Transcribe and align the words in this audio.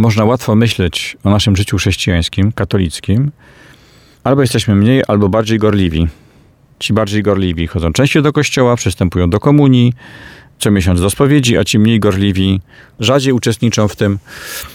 Można 0.00 0.24
łatwo 0.24 0.54
myśleć 0.54 1.16
o 1.24 1.30
naszym 1.30 1.56
życiu 1.56 1.76
chrześcijańskim, 1.76 2.52
katolickim. 2.52 3.30
Albo 4.24 4.40
jesteśmy 4.40 4.74
mniej, 4.74 5.02
albo 5.08 5.28
bardziej 5.28 5.58
gorliwi. 5.58 6.08
Ci 6.78 6.92
bardziej 6.92 7.22
gorliwi 7.22 7.66
chodzą 7.66 7.92
częściej 7.92 8.22
do 8.22 8.32
kościoła, 8.32 8.76
przystępują 8.76 9.30
do 9.30 9.40
komunii, 9.40 9.92
co 10.58 10.70
miesiąc 10.70 11.00
do 11.00 11.10
spowiedzi, 11.10 11.58
a 11.58 11.64
ci 11.64 11.78
mniej 11.78 12.00
gorliwi 12.00 12.60
rzadziej 13.00 13.32
uczestniczą 13.32 13.88
w 13.88 13.96
tym 13.96 14.18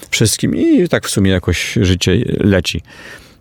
wszystkim 0.09 0.55
i 0.55 0.89
tak 0.89 1.05
w 1.05 1.09
sumie 1.09 1.31
jakoś 1.31 1.77
życie 1.81 2.23
leci. 2.39 2.81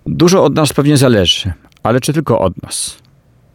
Dużo 0.06 0.44
od 0.44 0.54
nas 0.54 0.72
pewnie 0.72 0.96
zależy, 0.96 1.52
ale 1.82 2.00
czy 2.00 2.12
tylko 2.12 2.38
od 2.38 2.62
nas? 2.62 2.98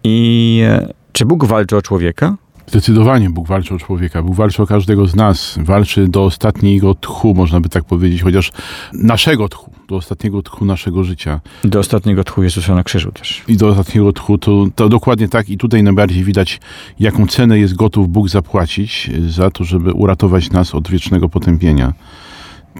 I 0.03 0.61
e, 0.65 0.93
czy 1.11 1.25
Bóg 1.25 1.45
walczy 1.45 1.77
o 1.77 1.81
człowieka? 1.81 2.35
Zdecydowanie 2.69 3.29
Bóg 3.29 3.47
walczy 3.47 3.73
o 3.75 3.77
człowieka. 3.77 4.23
Bóg 4.23 4.35
walczy 4.35 4.63
o 4.63 4.67
każdego 4.67 5.07
z 5.07 5.15
nas. 5.15 5.59
Walczy 5.61 6.07
do 6.07 6.23
ostatniego 6.23 6.95
tchu, 6.95 7.33
można 7.33 7.59
by 7.59 7.69
tak 7.69 7.83
powiedzieć, 7.83 8.21
chociaż 8.23 8.51
naszego 8.93 9.49
tchu, 9.49 9.71
do 9.87 9.95
ostatniego 9.95 10.41
tchu 10.41 10.65
naszego 10.65 11.03
życia. 11.03 11.39
Do 11.63 11.79
ostatniego 11.79 12.23
tchu 12.23 12.43
Jezusa 12.43 12.75
na 12.75 12.83
krzyżu 12.83 13.11
też. 13.11 13.43
I 13.47 13.57
do 13.57 13.67
ostatniego 13.67 14.13
tchu 14.13 14.37
to, 14.37 14.65
to 14.75 14.89
dokładnie 14.89 15.27
tak. 15.29 15.49
I 15.49 15.57
tutaj 15.57 15.83
najbardziej 15.83 16.23
widać, 16.23 16.59
jaką 16.99 17.27
cenę 17.27 17.59
jest 17.59 17.75
gotów 17.75 18.09
Bóg 18.09 18.29
zapłacić 18.29 19.11
za 19.29 19.49
to, 19.51 19.63
żeby 19.63 19.93
uratować 19.93 20.51
nas 20.51 20.75
od 20.75 20.89
wiecznego 20.89 21.29
potępienia. 21.29 21.93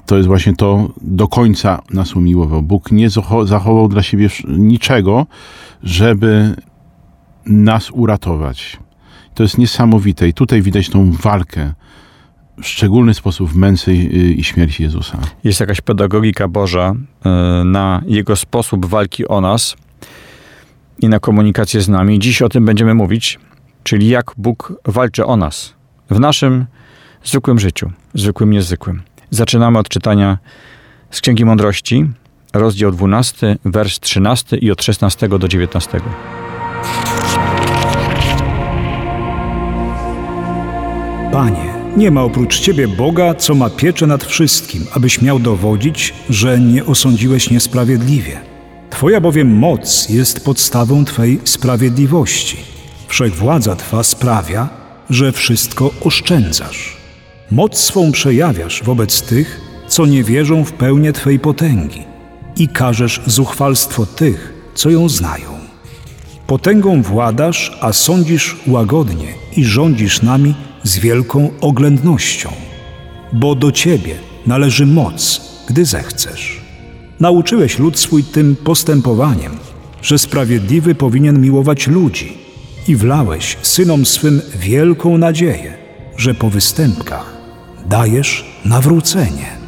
To 0.05 0.17
jest 0.17 0.27
właśnie 0.27 0.55
to, 0.55 0.89
do 1.02 1.27
końca 1.27 1.81
nas 1.94 2.16
umiłował. 2.16 2.61
Bóg 2.64 2.92
nie 2.92 3.09
zacho- 3.09 3.47
zachował 3.47 3.88
dla 3.88 4.03
siebie 4.03 4.30
niczego, 4.47 5.25
żeby 5.83 6.55
nas 7.45 7.92
uratować. 7.92 8.77
To 9.33 9.44
jest 9.44 9.58
niesamowite 9.58 10.27
i 10.27 10.33
tutaj 10.33 10.61
widać 10.61 10.89
tą 10.89 11.11
walkę 11.11 11.73
w 12.61 12.67
szczególny 12.67 13.13
sposób 13.13 13.49
w 13.49 13.55
męce 13.55 13.94
i 13.94 14.44
śmierci 14.44 14.83
Jezusa. 14.83 15.17
Jest 15.44 15.59
jakaś 15.59 15.81
pedagogika 15.81 16.47
Boża 16.47 16.94
e, 17.25 17.30
na 17.66 18.02
jego 18.05 18.36
sposób 18.36 18.86
walki 18.86 19.27
o 19.27 19.41
nas 19.41 19.75
i 20.99 21.09
na 21.09 21.19
komunikację 21.19 21.81
z 21.81 21.89
nami. 21.89 22.19
Dziś 22.19 22.41
o 22.41 22.49
tym 22.49 22.66
będziemy 22.66 22.94
mówić, 22.94 23.39
czyli 23.83 24.08
jak 24.08 24.31
Bóg 24.38 24.73
walczy 24.86 25.25
o 25.25 25.38
nas 25.38 25.73
w 26.09 26.19
naszym 26.19 26.66
zwykłym 27.23 27.59
życiu, 27.59 27.91
zwykłym, 28.14 28.49
niezwykłym. 28.49 29.02
Zaczynamy 29.30 29.80
od 29.80 29.89
czytania 29.89 30.38
z 31.11 31.21
Księgi 31.21 31.45
Mądrości, 31.45 32.05
rozdział 32.53 32.91
12, 32.91 33.58
wers 33.66 33.99
13 33.99 34.58
i 34.58 34.71
od 34.71 34.83
16 34.83 35.30
do 35.30 35.47
19. 35.47 36.02
Panie, 41.31 41.73
nie 41.97 42.11
ma 42.11 42.23
oprócz 42.23 42.59
Ciebie 42.59 42.88
Boga, 42.88 43.33
co 43.33 43.55
ma 43.55 43.69
pieczę 43.69 44.08
nad 44.08 44.23
wszystkim, 44.23 44.85
abyś 44.94 45.22
miał 45.22 45.39
dowodzić, 45.39 46.13
że 46.30 46.59
nie 46.59 46.86
osądziłeś 46.86 47.49
niesprawiedliwie. 47.49 48.39
Twoja 48.89 49.21
bowiem 49.21 49.58
moc 49.58 50.09
jest 50.09 50.45
podstawą 50.45 51.05
Twej 51.05 51.39
sprawiedliwości. 51.44 52.58
Wszechwładza 53.08 53.76
Twa 53.76 54.04
sprawia, 54.04 54.70
że 55.09 55.31
wszystko 55.31 55.92
oszczędzasz. 56.04 56.98
Moc 57.52 57.77
swą 57.77 58.11
przejawiasz 58.11 58.83
wobec 58.83 59.21
tych, 59.21 59.61
co 59.87 60.05
nie 60.05 60.23
wierzą 60.23 60.64
w 60.64 60.71
pełnię 60.71 61.14
Twej 61.14 61.39
potęgi 61.39 62.04
i 62.58 62.67
karzesz 62.67 63.21
zuchwalstwo 63.25 64.05
tych, 64.05 64.54
co 64.75 64.89
ją 64.89 65.09
znają. 65.09 65.49
Potęgą 66.48 67.02
władasz, 67.02 67.77
a 67.81 67.93
sądzisz 67.93 68.58
łagodnie 68.67 69.27
i 69.58 69.65
rządzisz 69.65 70.21
nami 70.21 70.55
z 70.84 71.00
wielką 71.00 71.50
oględnością, 71.62 72.50
bo 73.34 73.56
do 73.56 73.72
Ciebie 73.72 74.16
należy 74.48 74.86
moc, 74.86 75.42
gdy 75.67 75.86
zechcesz. 75.86 76.62
Nauczyłeś 77.20 77.80
lud 77.80 78.00
swój 78.00 78.23
tym 78.23 78.56
postępowaniem, 78.56 79.58
że 80.02 80.20
sprawiedliwy 80.20 80.95
powinien 80.95 81.42
miłować 81.42 81.88
ludzi 81.88 82.38
i 82.88 82.95
wlałeś 82.95 83.58
synom 83.62 84.06
swym 84.06 84.42
wielką 84.60 85.17
nadzieję, 85.17 85.73
że 86.17 86.34
po 86.34 86.50
występkach 86.50 87.38
dajesz 87.86 88.46
nawrócenie. 88.66 89.58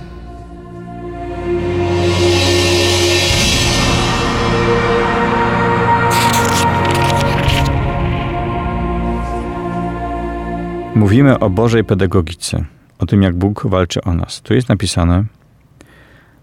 Mówimy 10.96 11.40
o 11.40 11.50
Bożej 11.50 11.84
pedagogice, 11.84 12.66
o 13.00 13.06
tym, 13.06 13.22
jak 13.22 13.36
Bóg 13.36 13.68
walczy 13.68 14.02
o 14.02 14.14
nas. 14.14 14.42
Tu 14.42 14.54
jest 14.54 14.70
napisane: 14.70 15.26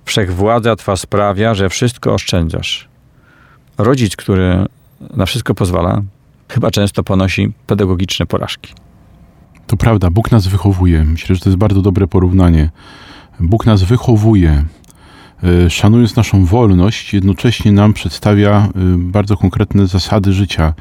Wszechwładza 0.05 0.77
Twa 0.77 0.97
sprawia, 0.97 1.55
że 1.55 1.69
wszystko 1.69 2.15
oszczędzasz. 2.15 2.89
Rodzic, 3.79 4.17
który 4.17 4.67
na 5.17 5.27
wszystko 5.27 5.55
pozwala, 5.55 6.03
chyba 6.49 6.71
często 6.71 7.03
ponosi 7.03 7.53
pedagogiczne 7.67 8.27
porażki. 8.27 8.75
To 9.67 9.77
prawda, 9.77 10.11
Bóg 10.11 10.33
nas 10.33 10.47
wychowuje. 10.47 11.05
Myślę, 11.05 11.35
że 11.35 11.41
to 11.43 11.49
jest 11.49 11.59
bardzo 11.59 11.83
dobre 11.83 12.07
porównanie. 12.07 12.71
Bóg 13.41 13.67
nas 13.67 13.83
wychowuje, 13.83 14.65
e, 15.43 15.71
szanując 15.71 16.17
naszą 16.17 16.45
wolność, 16.45 17.15
jednocześnie 17.15 17.73
nam 17.73 17.93
przedstawia 17.93 18.51
e, 18.57 18.71
bardzo 18.99 19.37
konkretne 19.37 19.87
zasady 19.87 20.33
życia. 20.33 20.75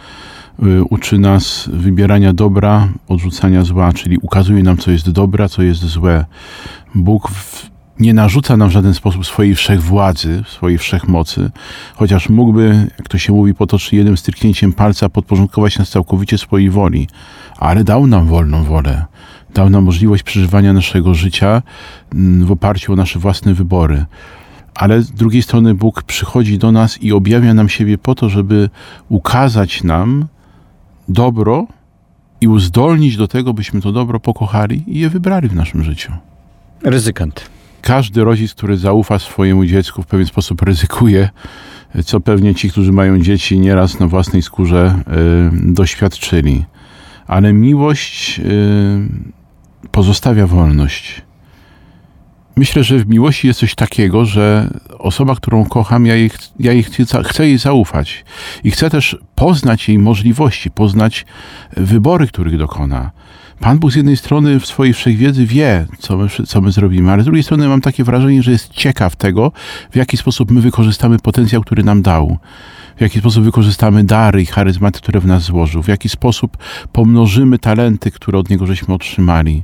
E, 0.63 0.84
Uczy 0.84 1.18
nas 1.18 1.69
wybierania 1.73 2.34
dobra, 2.34 2.88
odrzucania 3.07 3.63
zła, 3.63 3.94
czyli 3.94 4.18
ukazuje 4.18 4.63
nam, 4.63 4.78
co 4.78 4.91
jest 4.91 5.09
dobre, 5.09 5.44
a 5.44 5.47
co 5.47 5.63
jest 5.63 5.85
złe. 5.85 6.25
Bóg 6.95 7.31
nie 8.00 8.13
narzuca 8.13 8.57
nam 8.57 8.69
w 8.69 8.72
żaden 8.72 8.94
sposób 8.94 9.25
swojej 9.25 9.56
wszechwładzy, 9.56 10.44
swojej 10.47 10.78
wszechmocy, 10.78 11.51
chociaż 11.95 12.29
mógłby, 12.29 12.88
jak 12.97 13.07
to 13.07 13.18
się 13.18 13.34
mówi 13.34 13.53
potocznie, 13.53 13.97
jednym 13.97 14.18
stryknięciem 14.18 14.73
palca 14.73 15.09
podporządkować 15.09 15.79
nas 15.79 15.90
całkowicie 15.90 16.38
swojej 16.38 16.69
woli, 16.69 17.07
ale 17.57 17.84
dał 17.84 18.07
nam 18.07 18.28
wolną 18.28 18.63
wolę. 18.63 19.06
Dał 19.53 19.69
nam 19.69 19.84
możliwość 19.84 20.24
przeżywania 20.24 20.74
naszego 20.74 21.13
życia 21.13 21.62
mm, 22.13 22.45
w 22.45 22.51
oparciu 22.51 22.94
o 22.94 22.95
nasze 22.95 23.19
własne 23.19 23.53
wybory. 23.53 24.06
Ale 24.75 25.01
z 25.01 25.12
drugiej 25.12 25.41
strony 25.41 25.74
Bóg 25.74 26.03
przychodzi 26.03 26.57
do 26.57 26.72
nas 26.72 27.01
i 27.01 27.12
objawia 27.12 27.53
nam 27.53 27.69
siebie 27.69 27.97
po 27.97 28.16
to, 28.16 28.29
żeby 28.29 28.69
ukazać 29.09 29.84
nam 29.84 30.28
dobro 31.09 31.68
i 32.41 32.47
uzdolnić 32.47 33.18
do 33.18 33.28
tego, 33.28 33.53
byśmy 33.53 33.81
to 33.81 33.91
dobro 33.91 34.19
pokochali 34.19 34.84
i 34.88 35.00
je 35.00 35.09
wybrali 35.09 35.47
w 35.47 35.56
naszym 35.56 35.84
życiu. 35.84 36.12
Ryzykant. 36.84 37.50
Każdy 37.81 38.23
rodzic, 38.23 38.53
który 38.53 38.78
zaufa 38.78 39.19
swojemu 39.19 39.66
dziecku, 39.66 40.03
w 40.03 40.07
pewien 40.07 40.28
sposób 40.28 40.62
ryzykuje, 40.62 41.29
co 42.06 42.19
pewnie 42.19 42.56
ci, 42.56 42.69
którzy 42.69 42.91
mają 42.91 43.22
dzieci, 43.22 43.59
nieraz 43.59 44.00
na 44.00 44.07
własnej 44.07 44.41
skórze 44.41 45.00
y, 45.68 45.73
doświadczyli. 45.73 46.66
Ale 47.28 47.53
miłość 47.53 48.39
y, 48.39 48.44
pozostawia 49.91 50.47
wolność. 50.47 51.22
Myślę, 52.57 52.84
że 52.84 53.00
w 53.00 53.07
miłości 53.07 53.47
jest 53.47 53.59
coś 53.59 53.75
takiego, 53.75 54.25
że 54.25 54.69
osoba, 55.00 55.36
którą 55.36 55.65
kocham, 55.65 56.06
ja 56.06 56.15
jej, 56.15 56.31
ja 56.59 56.74
jej 56.74 56.83
chcę, 56.83 57.24
chcę 57.24 57.48
jej 57.48 57.57
zaufać. 57.57 58.25
I 58.63 58.71
chcę 58.71 58.89
też 58.89 59.18
poznać 59.36 59.89
jej 59.89 60.00
możliwości, 60.00 60.71
poznać 60.71 61.25
wybory, 61.77 62.27
których 62.27 62.57
dokona. 62.57 63.12
Pan 63.59 63.80
Bóg 63.80 63.92
z 63.92 63.95
jednej 63.95 64.18
strony 64.18 64.59
w 64.59 64.65
swojej 64.65 64.94
wszechwiedzy 64.94 65.45
wie, 65.45 65.86
co 66.00 66.18
my, 66.18 66.27
co 66.48 66.62
my 66.62 66.71
zrobimy, 66.71 67.12
ale 67.12 67.21
z 67.21 67.25
drugiej 67.25 67.44
strony 67.44 67.68
mam 67.68 67.81
takie 67.81 68.04
wrażenie, 68.04 68.44
że 68.44 68.51
jest 68.51 68.69
ciekaw 68.74 69.15
tego, 69.15 69.51
w 69.92 69.95
jaki 69.95 70.18
sposób 70.18 70.51
my 70.51 70.62
wykorzystamy 70.62 71.19
potencjał, 71.19 71.62
który 71.62 71.83
nam 71.83 72.01
dał. 72.01 72.38
W 72.98 73.01
jaki 73.01 73.19
sposób 73.19 73.44
wykorzystamy 73.44 74.04
dary 74.04 74.42
i 74.42 74.45
charyzmaty, 74.45 75.00
które 75.00 75.19
w 75.19 75.25
nas 75.25 75.44
złożył. 75.44 75.83
W 75.83 75.88
jaki 75.88 76.09
sposób 76.09 76.57
pomnożymy 76.92 77.59
talenty, 77.59 78.12
które 78.12 78.39
od 78.39 78.50
Niego 78.50 78.68
żeśmy 78.68 78.94
otrzymali. 78.94 79.63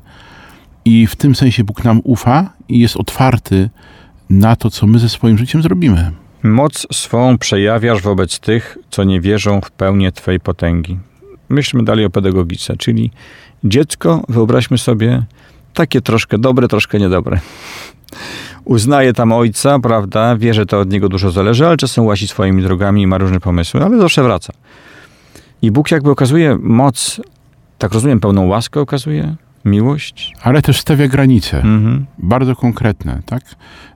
I 0.86 1.08
w 1.08 1.16
tym 1.16 1.36
sensie 1.36 1.64
Bóg 1.64 1.84
nam 1.84 2.02
ufa 2.04 2.54
i 2.70 2.80
jest 2.80 2.98
otwarty 2.98 3.70
na 4.30 4.56
to, 4.56 4.70
co 4.70 4.88
my 4.88 5.00
ze 5.00 5.10
swoim 5.10 5.38
życiem 5.38 5.62
zrobimy. 5.62 6.12
Moc 6.44 6.88
swą 6.94 7.38
przejawiasz 7.38 8.02
wobec 8.02 8.40
tych, 8.40 8.78
co 8.90 9.04
nie 9.04 9.22
wierzą 9.22 9.62
w 9.62 9.72
pełnię 9.72 10.12
Twej 10.12 10.40
potęgi. 10.40 11.00
Myślmy 11.50 11.84
dalej 11.84 12.06
o 12.06 12.10
pedagogice, 12.10 12.78
czyli 12.78 13.12
dziecko, 13.64 14.24
wyobraźmy 14.30 14.78
sobie, 14.78 15.24
takie 15.74 16.02
troszkę 16.02 16.38
dobre, 16.38 16.68
troszkę 16.68 17.00
niedobre. 17.00 17.40
uznaje 18.66 19.14
tam 19.14 19.32
ojca, 19.32 19.80
prawda, 19.80 20.36
wie, 20.36 20.54
że 20.54 20.66
to 20.66 20.80
od 20.80 20.92
niego 20.92 21.10
dużo 21.10 21.32
zależy, 21.32 21.68
ale 21.68 21.78
czasem 21.78 22.06
łasi 22.06 22.28
swoimi 22.28 22.64
drogami 22.64 23.02
i 23.02 23.08
ma 23.08 23.18
różne 23.18 23.40
pomysły, 23.40 23.84
ale 23.84 24.00
zawsze 24.00 24.24
wraca. 24.24 24.54
I 25.62 25.72
Bóg 25.72 25.92
jakby 25.92 26.12
okazuje 26.12 26.58
moc, 26.62 27.22
tak 27.78 27.94
rozumiem, 27.94 28.20
pełną 28.20 28.48
łaskę 28.48 28.82
okazuje, 28.82 29.36
miłość. 29.66 30.34
Ale 30.42 30.62
też 30.62 30.80
stawia 30.80 31.08
granice. 31.08 31.58
Mhm. 31.58 32.06
bardzo 32.18 32.56
konkretne, 32.56 33.22
tak? 33.26 33.44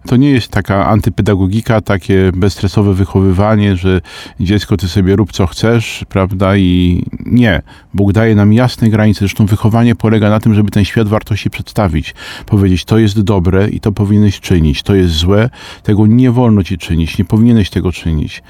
To 0.07 0.15
nie 0.15 0.31
jest 0.31 0.47
taka 0.51 0.87
antypedagogika, 0.87 1.81
takie 1.81 2.31
bezstresowe 2.35 2.93
wychowywanie, 2.93 3.75
że 3.75 4.01
dziecko 4.39 4.77
ty 4.77 4.87
sobie 4.87 5.15
rób 5.15 5.31
co 5.31 5.47
chcesz, 5.47 6.05
prawda? 6.09 6.57
I 6.57 7.03
nie. 7.25 7.61
Bóg 7.93 8.11
daje 8.11 8.35
nam 8.35 8.53
jasne 8.53 8.89
granice. 8.89 9.19
Zresztą 9.19 9.45
wychowanie 9.45 9.95
polega 9.95 10.29
na 10.29 10.39
tym, 10.39 10.53
żeby 10.53 10.71
ten 10.71 10.85
świat 10.85 11.07
wartości 11.07 11.49
przedstawić. 11.49 12.15
Powiedzieć, 12.45 12.85
to 12.85 12.97
jest 12.97 13.21
dobre 13.21 13.69
i 13.69 13.79
to 13.79 13.91
powinieneś 13.91 14.39
czynić. 14.39 14.83
To 14.83 14.95
jest 14.95 15.13
złe, 15.13 15.49
tego 15.83 16.07
nie 16.07 16.31
wolno 16.31 16.63
ci 16.63 16.77
czynić, 16.77 17.17
nie 17.17 17.25
powinieneś 17.25 17.69
tego 17.69 17.91
czynić. 17.91 18.43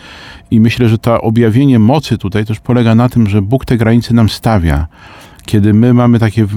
I 0.51 0.59
myślę, 0.59 0.89
że 0.89 0.97
to 0.97 1.21
objawienie 1.21 1.79
mocy 1.79 2.17
tutaj 2.17 2.45
też 2.45 2.59
polega 2.59 2.95
na 2.95 3.09
tym, 3.09 3.29
że 3.29 3.41
Bóg 3.41 3.65
te 3.65 3.77
granice 3.77 4.13
nam 4.13 4.29
stawia 4.29 4.87
kiedy 5.47 5.73
my 5.73 5.93
mamy 5.93 6.19
takie 6.19 6.47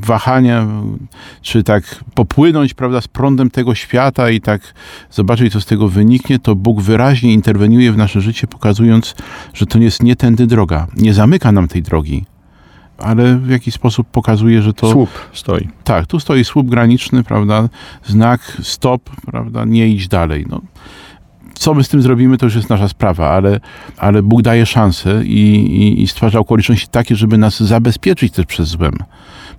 wahania, 0.00 0.66
czy 1.42 1.62
tak 1.62 2.04
popłynąć, 2.14 2.74
prawda, 2.74 3.00
z 3.00 3.08
prądem 3.08 3.50
tego 3.50 3.74
świata 3.74 4.30
i 4.30 4.40
tak 4.40 4.74
zobaczyć, 5.10 5.52
co 5.52 5.60
z 5.60 5.66
tego 5.66 5.88
wyniknie, 5.88 6.38
to 6.38 6.54
Bóg 6.54 6.80
wyraźnie 6.80 7.32
interweniuje 7.32 7.92
w 7.92 7.96
nasze 7.96 8.20
życie, 8.20 8.46
pokazując, 8.46 9.14
że 9.54 9.66
to 9.66 9.78
jest 9.78 10.02
nie 10.02 10.16
tędy 10.16 10.46
droga. 10.46 10.86
Nie 10.96 11.14
zamyka 11.14 11.52
nam 11.52 11.68
tej 11.68 11.82
drogi, 11.82 12.24
ale 12.98 13.36
w 13.36 13.50
jakiś 13.50 13.74
sposób 13.74 14.08
pokazuje, 14.08 14.62
że 14.62 14.72
to... 14.72 14.92
Słup 14.92 15.10
stoi. 15.32 15.68
Tak, 15.84 16.06
tu 16.06 16.20
stoi 16.20 16.44
słup 16.44 16.68
graniczny, 16.68 17.24
prawda, 17.24 17.68
znak 18.06 18.56
stop, 18.62 19.10
prawda, 19.26 19.64
nie 19.64 19.88
idź 19.88 20.08
dalej. 20.08 20.46
No, 20.48 20.60
co 21.58 21.74
my 21.74 21.84
z 21.84 21.88
tym 21.88 22.02
zrobimy, 22.02 22.38
to 22.38 22.46
już 22.46 22.54
jest 22.54 22.70
nasza 22.70 22.88
sprawa, 22.88 23.30
ale, 23.30 23.60
ale 23.96 24.22
Bóg 24.22 24.42
daje 24.42 24.66
szansę 24.66 25.24
i, 25.24 25.54
i, 25.82 26.02
i 26.02 26.08
stwarza 26.08 26.38
okoliczności 26.38 26.88
takie, 26.88 27.16
żeby 27.16 27.38
nas 27.38 27.60
zabezpieczyć 27.60 28.32
też 28.32 28.46
przed 28.46 28.66
złem. 28.66 28.92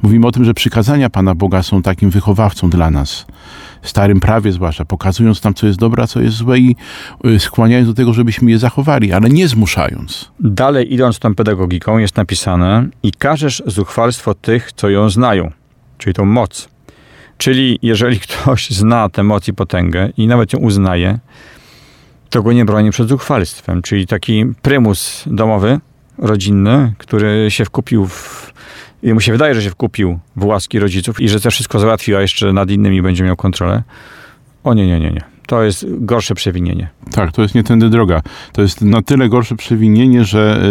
Mówimy 0.01 0.28
o 0.28 0.31
tym, 0.31 0.46
że 0.46 0.54
przykazania 0.54 1.10
Pana 1.10 1.36
Boga 1.36 1.63
są 1.63 1.81
takim 1.81 2.10
wychowawcą 2.10 2.69
dla 2.69 2.92
nas. 2.92 3.25
W 3.81 3.90
Starym 3.90 4.19
Prawie 4.19 4.51
zwłaszcza, 4.51 4.86
pokazując 4.86 5.44
nam, 5.44 5.54
co 5.54 5.68
jest 5.68 5.80
dobre, 5.80 6.04
a 6.04 6.07
co 6.07 6.22
jest 6.22 6.38
złe 6.38 6.60
i 6.60 6.75
y, 7.25 7.40
skłaniając 7.40 7.88
do 7.88 7.94
tego, 7.94 8.13
żebyśmy 8.13 8.51
je 8.51 8.60
zachowali, 8.60 9.13
ale 9.13 9.30
nie 9.30 9.48
zmuszając. 9.48 10.31
Dalej 10.40 10.94
idąc 10.94 11.19
tą 11.19 11.36
pedagogiką 11.36 11.98
jest 11.98 12.18
napisane 12.18 12.88
i 13.04 13.12
każesz 13.12 13.63
zuchwalstwo 13.66 14.34
tych, 14.34 14.72
co 14.72 14.90
ją 14.90 15.10
znają, 15.10 15.51
czyli 15.98 16.13
tą 16.13 16.25
moc. 16.25 16.69
Czyli 17.38 17.80
jeżeli 17.81 18.19
ktoś 18.25 18.69
zna 18.69 19.10
tę 19.10 19.24
moc 19.24 19.48
i 19.48 19.54
potęgę 19.54 20.10
i 20.18 20.28
nawet 20.28 20.54
ją 20.54 20.60
uznaje, 20.60 21.19
to 22.29 22.43
go 22.43 22.53
nie 22.53 22.65
broni 22.65 22.91
przed 22.91 23.09
zuchwalstwem. 23.09 23.81
Czyli 23.81 24.07
taki 24.07 24.45
prymus 24.61 25.23
domowy, 25.27 25.79
rodzinny, 26.17 26.93
który 26.97 27.51
się 27.51 27.65
wkupił 27.65 28.07
w... 28.07 28.53
I 29.03 29.13
mu 29.13 29.21
się 29.21 29.31
wydaje, 29.31 29.55
że 29.55 29.61
się 29.61 29.69
wkupił 29.69 30.19
w 30.35 30.45
łaski 30.45 30.79
rodziców 30.79 31.21
i 31.21 31.29
że 31.29 31.39
to 31.39 31.51
wszystko 31.51 31.79
załatwił, 31.79 32.17
a 32.17 32.21
jeszcze 32.21 32.53
nad 32.53 32.69
innymi 32.69 33.01
będzie 33.01 33.23
miał 33.23 33.35
kontrolę. 33.35 33.83
O 34.63 34.73
nie, 34.73 34.87
nie, 34.87 34.99
nie, 34.99 35.11
nie. 35.11 35.23
To 35.47 35.63
jest 35.63 35.85
gorsze 35.89 36.35
przewinienie. 36.35 36.89
Tak, 37.11 37.31
to 37.31 37.41
jest 37.41 37.55
nie 37.55 37.63
tędy 37.63 37.89
droga. 37.89 38.21
To 38.53 38.61
jest 38.61 38.81
na 38.81 39.01
tyle 39.01 39.29
gorsze 39.29 39.55
przewinienie, 39.55 40.25
że 40.25 40.61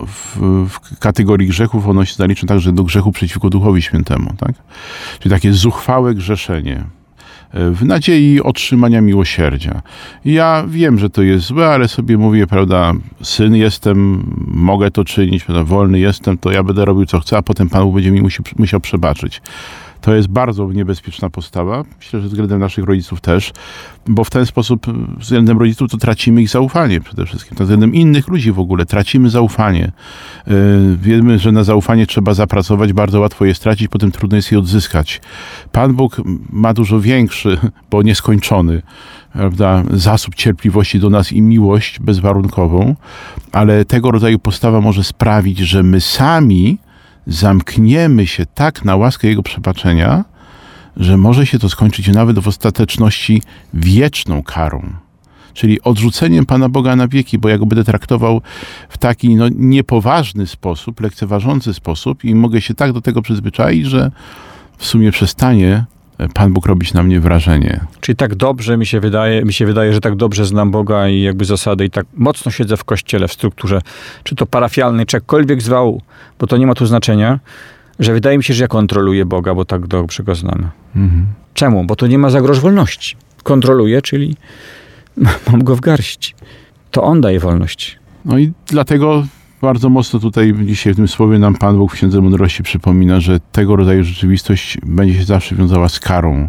y, 0.00 0.06
w, 0.06 0.38
w 0.68 0.98
kategorii 0.98 1.48
grzechów 1.48 1.88
ono 1.88 2.04
się 2.04 2.14
zalicza 2.14 2.46
także 2.46 2.72
do 2.72 2.84
grzechu 2.84 3.12
przeciwko 3.12 3.50
Duchowi 3.50 3.82
Świętemu. 3.82 4.34
Tak? 4.38 4.52
Czyli 5.18 5.30
takie 5.34 5.52
zuchwałe 5.52 6.14
grzeszenie 6.14 6.84
w 7.54 7.84
nadziei 7.84 8.40
otrzymania 8.40 9.00
miłosierdzia. 9.00 9.82
Ja 10.24 10.64
wiem, 10.68 10.98
że 10.98 11.10
to 11.10 11.22
jest 11.22 11.46
złe, 11.46 11.66
ale 11.66 11.88
sobie 11.88 12.18
mówię, 12.18 12.46
prawda, 12.46 12.92
syn 13.22 13.54
jestem, 13.54 14.24
mogę 14.46 14.90
to 14.90 15.04
czynić, 15.04 15.44
prawda, 15.44 15.64
wolny 15.64 15.98
jestem, 15.98 16.38
to 16.38 16.52
ja 16.52 16.62
będę 16.62 16.84
robił 16.84 17.06
co 17.06 17.20
chcę, 17.20 17.36
a 17.36 17.42
potem 17.42 17.68
Pan 17.68 17.92
będzie 17.92 18.10
mi 18.10 18.22
musi, 18.22 18.42
musiał 18.58 18.80
przebaczyć. 18.80 19.42
To 20.04 20.14
jest 20.14 20.28
bardzo 20.28 20.72
niebezpieczna 20.72 21.30
postawa. 21.30 21.84
Myślę, 21.98 22.20
że 22.20 22.28
względem 22.28 22.60
naszych 22.60 22.84
rodziców 22.84 23.20
też, 23.20 23.52
bo 24.06 24.24
w 24.24 24.30
ten 24.30 24.46
sposób 24.46 24.86
względem 25.18 25.58
rodziców 25.58 25.90
to 25.90 25.96
tracimy 25.96 26.42
ich 26.42 26.48
zaufanie 26.48 27.00
przede 27.00 27.26
wszystkim. 27.26 27.56
To 27.56 27.64
względem 27.64 27.94
innych 27.94 28.28
ludzi 28.28 28.52
w 28.52 28.58
ogóle 28.58 28.86
tracimy 28.86 29.30
zaufanie. 29.30 29.92
Yy, 30.46 30.54
Wiemy, 30.96 31.38
że 31.38 31.52
na 31.52 31.64
zaufanie 31.64 32.06
trzeba 32.06 32.34
zapracować, 32.34 32.92
bardzo 32.92 33.20
łatwo 33.20 33.44
je 33.44 33.54
stracić, 33.54 33.88
potem 33.88 34.12
trudno 34.12 34.36
jest 34.36 34.52
je 34.52 34.58
odzyskać. 34.58 35.20
Pan 35.72 35.94
Bóg 35.94 36.20
ma 36.52 36.74
dużo 36.74 37.00
większy, 37.00 37.58
bo 37.90 38.02
nieskończony, 38.02 38.82
prawda, 39.32 39.82
zasób 39.90 40.34
cierpliwości 40.34 41.00
do 41.00 41.10
nas 41.10 41.32
i 41.32 41.42
miłość 41.42 42.00
bezwarunkową, 42.00 42.96
ale 43.52 43.84
tego 43.84 44.10
rodzaju 44.10 44.38
postawa 44.38 44.80
może 44.80 45.04
sprawić, 45.04 45.58
że 45.58 45.82
my 45.82 46.00
sami 46.00 46.78
zamkniemy 47.26 48.26
się 48.26 48.46
tak 48.46 48.84
na 48.84 48.96
łaskę 48.96 49.28
Jego 49.28 49.42
przebaczenia, 49.42 50.24
że 50.96 51.16
może 51.16 51.46
się 51.46 51.58
to 51.58 51.68
skończyć 51.68 52.08
nawet 52.08 52.38
w 52.38 52.48
ostateczności 52.48 53.42
wieczną 53.74 54.42
karą. 54.42 54.92
Czyli 55.54 55.82
odrzuceniem 55.82 56.46
Pana 56.46 56.68
Boga 56.68 56.96
na 56.96 57.08
wieki, 57.08 57.38
bo 57.38 57.48
ja 57.48 57.58
go 57.58 57.66
będę 57.66 57.84
traktował 57.84 58.40
w 58.88 58.98
taki 58.98 59.34
no, 59.34 59.44
niepoważny 59.48 60.46
sposób, 60.46 61.00
lekceważący 61.00 61.74
sposób 61.74 62.24
i 62.24 62.34
mogę 62.34 62.60
się 62.60 62.74
tak 62.74 62.92
do 62.92 63.00
tego 63.00 63.22
przyzwyczaić, 63.22 63.86
że 63.86 64.10
w 64.78 64.86
sumie 64.86 65.12
przestanie 65.12 65.84
Pan 66.34 66.52
Bóg 66.52 66.66
robić 66.66 66.94
na 66.94 67.02
mnie 67.02 67.20
wrażenie. 67.20 67.80
Czyli 68.00 68.16
tak 68.16 68.34
dobrze 68.34 68.76
mi 68.76 68.86
się 68.86 69.00
wydaje, 69.00 69.44
mi 69.44 69.52
się 69.52 69.66
wydaje, 69.66 69.92
że 69.92 70.00
tak 70.00 70.16
dobrze 70.16 70.46
znam 70.46 70.70
Boga 70.70 71.08
i 71.08 71.20
jakby 71.20 71.44
zasady 71.44 71.84
i 71.84 71.90
tak 71.90 72.06
mocno 72.14 72.52
siedzę 72.52 72.76
w 72.76 72.84
kościele, 72.84 73.28
w 73.28 73.32
strukturze, 73.32 73.80
czy 74.24 74.34
to 74.34 74.46
parafialnej, 74.46 75.06
czy 75.06 75.16
jakkolwiek 75.16 75.62
zwał, 75.62 76.00
bo 76.38 76.46
to 76.46 76.56
nie 76.56 76.66
ma 76.66 76.74
tu 76.74 76.86
znaczenia, 76.86 77.40
że 77.98 78.12
wydaje 78.12 78.38
mi 78.38 78.44
się, 78.44 78.54
że 78.54 78.64
ja 78.64 78.68
kontroluję 78.68 79.24
Boga, 79.24 79.54
bo 79.54 79.64
tak 79.64 79.86
dobrze 79.86 80.22
go 80.22 80.34
znam. 80.34 80.68
Mhm. 80.96 81.26
Czemu? 81.54 81.84
Bo 81.84 81.96
to 81.96 82.06
nie 82.06 82.18
ma 82.18 82.30
zagroż 82.30 82.60
wolności. 82.60 83.16
Kontroluję, 83.42 84.02
czyli 84.02 84.36
mam 85.50 85.64
go 85.64 85.76
w 85.76 85.80
garści. 85.80 86.34
To 86.90 87.02
on 87.02 87.20
daje 87.20 87.40
wolność. 87.40 87.98
No 88.24 88.38
i 88.38 88.52
dlatego 88.66 89.26
bardzo 89.62 89.88
mocno 89.88 90.20
tutaj 90.20 90.54
dzisiaj 90.64 90.92
w 90.92 90.96
tym 90.96 91.08
słowie 91.08 91.38
nam 91.38 91.54
Pan 91.54 91.78
Bóg 91.78 91.92
w 91.92 91.94
Księdze 91.94 92.20
Mądrości 92.20 92.62
przypomina, 92.62 93.20
że 93.20 93.40
tego 93.52 93.76
rodzaju 93.76 94.04
rzeczywistość 94.04 94.78
będzie 94.86 95.14
się 95.14 95.24
zawsze 95.24 95.56
wiązała 95.56 95.88
z 95.88 96.00
karą. 96.00 96.48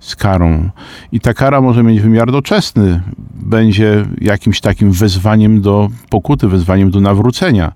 Z 0.00 0.16
karą. 0.16 0.70
I 1.12 1.20
ta 1.20 1.34
kara 1.34 1.60
może 1.60 1.82
mieć 1.82 2.00
wymiar 2.00 2.32
doczesny. 2.32 3.00
Będzie 3.34 4.06
jakimś 4.20 4.60
takim 4.60 4.92
wezwaniem 4.92 5.60
do 5.60 5.88
pokuty, 6.10 6.48
wezwaniem 6.48 6.90
do 6.90 7.00
nawrócenia. 7.00 7.72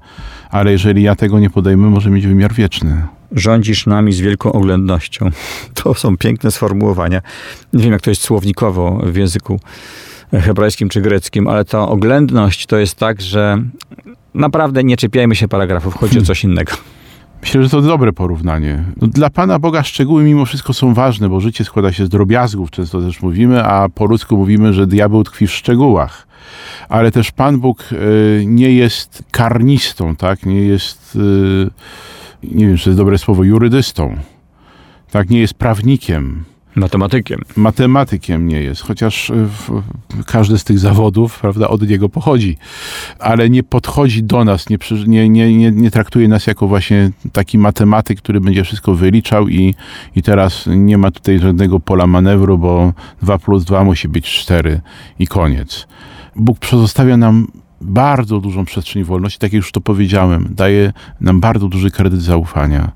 Ale 0.51 0.73
jeżeli 0.73 1.03
ja 1.03 1.17
tego 1.17 1.39
nie 1.39 1.51
podejmę, 1.51 1.91
może 1.91 2.11
mieć 2.11 2.27
wymiar 2.27 2.53
wieczny. 2.53 3.03
Rządzisz 3.33 3.87
nami 3.87 4.13
z 4.13 4.21
wielką 4.21 4.53
oględnością. 4.53 5.31
To 5.83 5.95
są 5.95 6.17
piękne 6.17 6.51
sformułowania. 6.51 7.23
Nie 7.73 7.83
wiem, 7.83 7.93
jak 7.93 8.03
to 8.03 8.11
jest 8.11 8.23
słownikowo 8.23 9.01
w 9.07 9.17
języku 9.17 9.61
hebrajskim 10.33 10.89
czy 10.89 11.01
greckim, 11.01 11.49
ale 11.49 11.65
ta 11.65 11.89
oględność 11.89 12.67
to 12.67 12.77
jest 12.77 12.95
tak, 12.95 13.23
że 13.23 13.63
naprawdę 14.39 14.85
nie 14.85 14.97
czepiajmy 14.97 15.37
się 15.37 15.49
paragrafów, 15.49 15.95
chodzi 15.95 16.19
o 16.19 16.23
coś 16.23 16.45
innego. 16.45 16.73
Myślę, 17.43 17.63
że 17.63 17.69
to 17.69 17.83
dobre 17.83 18.13
porównanie. 18.13 18.85
No, 19.01 19.07
dla 19.07 19.31
Pana 19.31 19.59
Boga 19.59 19.83
szczegóły 19.83 20.25
mimo 20.25 20.45
wszystko 20.45 20.73
są 20.73 20.95
ważne, 20.95 21.29
bo 21.29 21.41
życie 21.41 21.65
składa 21.65 21.93
się 21.93 22.07
z 22.07 22.09
drobiazgów, 22.09 22.71
często 22.71 23.01
też 23.01 23.23
mówimy, 23.23 23.65
a 23.65 23.89
po 23.89 24.07
ludzku 24.07 24.37
mówimy, 24.37 24.73
że 24.73 24.87
diabeł 24.87 25.25
tkwi 25.25 25.47
w 25.47 25.53
szczegółach. 25.53 26.27
Ale 26.89 27.13
też 27.13 27.31
Pan 27.31 27.61
Bóg 27.61 27.85
y, 27.93 28.45
nie 28.47 28.73
jest 28.73 29.23
karnistą, 29.31 30.17
tak? 30.17 30.47
Nie 30.47 30.61
jest, 30.61 31.17
y, 31.17 31.71
nie 32.43 32.67
wiem, 32.67 32.77
czy 32.77 32.85
to 32.85 32.91
jest 32.91 32.99
dobre 32.99 33.19
słowo, 33.19 33.45
jurydystą. 33.45 34.17
Tak, 35.11 35.31
nie 35.31 35.41
jest 35.41 35.55
prawnikiem. 35.55 36.45
Matematykiem. 36.75 37.41
Matematykiem 37.57 38.49
nie 38.49 38.61
jest, 38.61 38.83
chociaż 38.83 39.31
y, 39.31 39.49
każdy 40.27 40.59
z 40.59 40.65
tych 40.65 40.79
zawodów 40.79 41.41
prawda, 41.41 41.69
od 41.69 41.89
niego 41.89 42.09
pochodzi, 42.09 42.57
ale 43.19 43.51
nie 43.51 43.63
podchodzi 43.63 44.23
do 44.23 44.45
nas, 44.45 44.67
nie, 45.07 45.29
nie, 45.29 45.57
nie, 45.57 45.71
nie 45.73 45.91
traktuje 45.91 46.29
nas 46.29 46.47
jako 46.47 46.69
właśnie 46.69 47.11
taki 47.33 47.59
matematyk, 47.59 48.19
który 48.19 48.41
będzie 48.41 48.65
wszystko 48.65 48.95
wyliczał 48.95 49.49
i, 49.49 49.75
i 50.17 50.23
teraz 50.23 50.65
nie 50.67 50.99
ma 50.99 51.11
tutaj 51.11 51.39
żadnego 51.39 51.81
pola 51.81 52.07
manewru, 52.07 52.59
bo 52.59 52.93
2 53.23 53.39
plus 53.39 53.65
2 53.65 53.85
musi 53.85 54.09
być 54.09 54.31
4 54.31 54.81
i 55.19 55.27
koniec. 55.27 55.87
Bóg 56.37 56.59
pozostawia 56.59 57.17
nam 57.17 57.47
bardzo 57.81 58.41
dużą 58.41 58.65
przestrzeń 58.65 59.05
wolności, 59.05 59.39
tak 59.39 59.53
jak 59.53 59.63
już 59.63 59.73
to 59.73 59.81
powiedziałem, 59.81 60.49
daje 60.51 60.93
nam 61.21 61.41
bardzo 61.41 61.69
duży 61.69 61.91
kredyt 61.91 62.23
zaufania. 62.23 62.93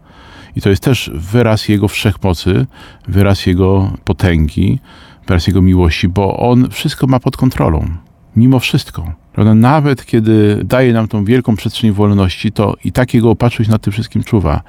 I 0.56 0.61
to 0.61 0.71
jest 0.71 0.82
też 0.82 1.11
wyraz 1.14 1.68
Jego 1.68 1.88
wszechmocy, 1.88 2.66
wyraz 3.09 3.47
Jego 3.47 3.92
potęgi, 4.04 4.78
wyraz 5.26 5.47
Jego 5.47 5.62
miłości, 5.62 6.09
bo 6.09 6.37
On 6.37 6.71
wszystko 6.71 7.06
ma 7.06 7.21
pod 7.21 7.37
kontrolą. 7.37 7.88
Mimo 8.37 8.59
wszystko. 8.59 9.12
Prawda? 9.32 9.54
Nawet 9.54 10.06
kiedy 10.06 10.61
daje 10.64 10.92
nam 10.92 11.09
tą 11.09 11.25
wielką 11.25 11.56
przestrzeń 11.56 11.92
wolności, 11.92 12.52
to 12.52 12.76
i 12.85 12.92
tak 12.92 13.14
jego 13.14 13.30
opatrzność 13.30 13.71
nad 13.71 13.82
tym 13.82 13.92
wszystkim 13.92 14.23
czuwa. 14.23 14.62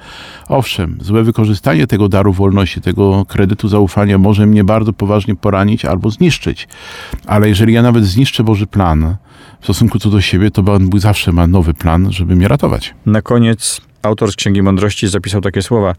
Owszem, 0.48 0.98
złe 1.00 1.22
wykorzystanie 1.22 1.86
tego 1.86 2.08
daru 2.08 2.32
wolności, 2.32 2.80
tego 2.80 3.24
kredytu 3.24 3.68
zaufania 3.68 4.18
może 4.18 4.46
mnie 4.46 4.64
bardzo 4.64 4.92
poważnie 4.92 5.36
poranić 5.36 5.84
albo 5.84 6.10
zniszczyć. 6.10 6.68
Ale 7.26 7.48
jeżeli 7.48 7.72
ja 7.72 7.82
nawet 7.82 8.04
zniszczę 8.04 8.44
Boży 8.44 8.66
plan 8.66 9.16
w 9.60 9.64
stosunku 9.64 9.98
co 9.98 10.10
do 10.10 10.20
siebie, 10.20 10.50
to 10.50 10.62
Pan 10.62 10.88
Bóg 10.88 11.00
zawsze 11.00 11.32
ma 11.32 11.46
nowy 11.46 11.74
plan, 11.74 12.12
żeby 12.12 12.36
mnie 12.36 12.48
ratować. 12.48 12.94
Na 13.06 13.22
koniec 13.22 13.80
autor 14.04 14.32
z 14.32 14.36
Księgi 14.36 14.62
Mądrości 14.62 15.08
zapisał 15.08 15.40
takie 15.40 15.62
słowa. 15.62 15.94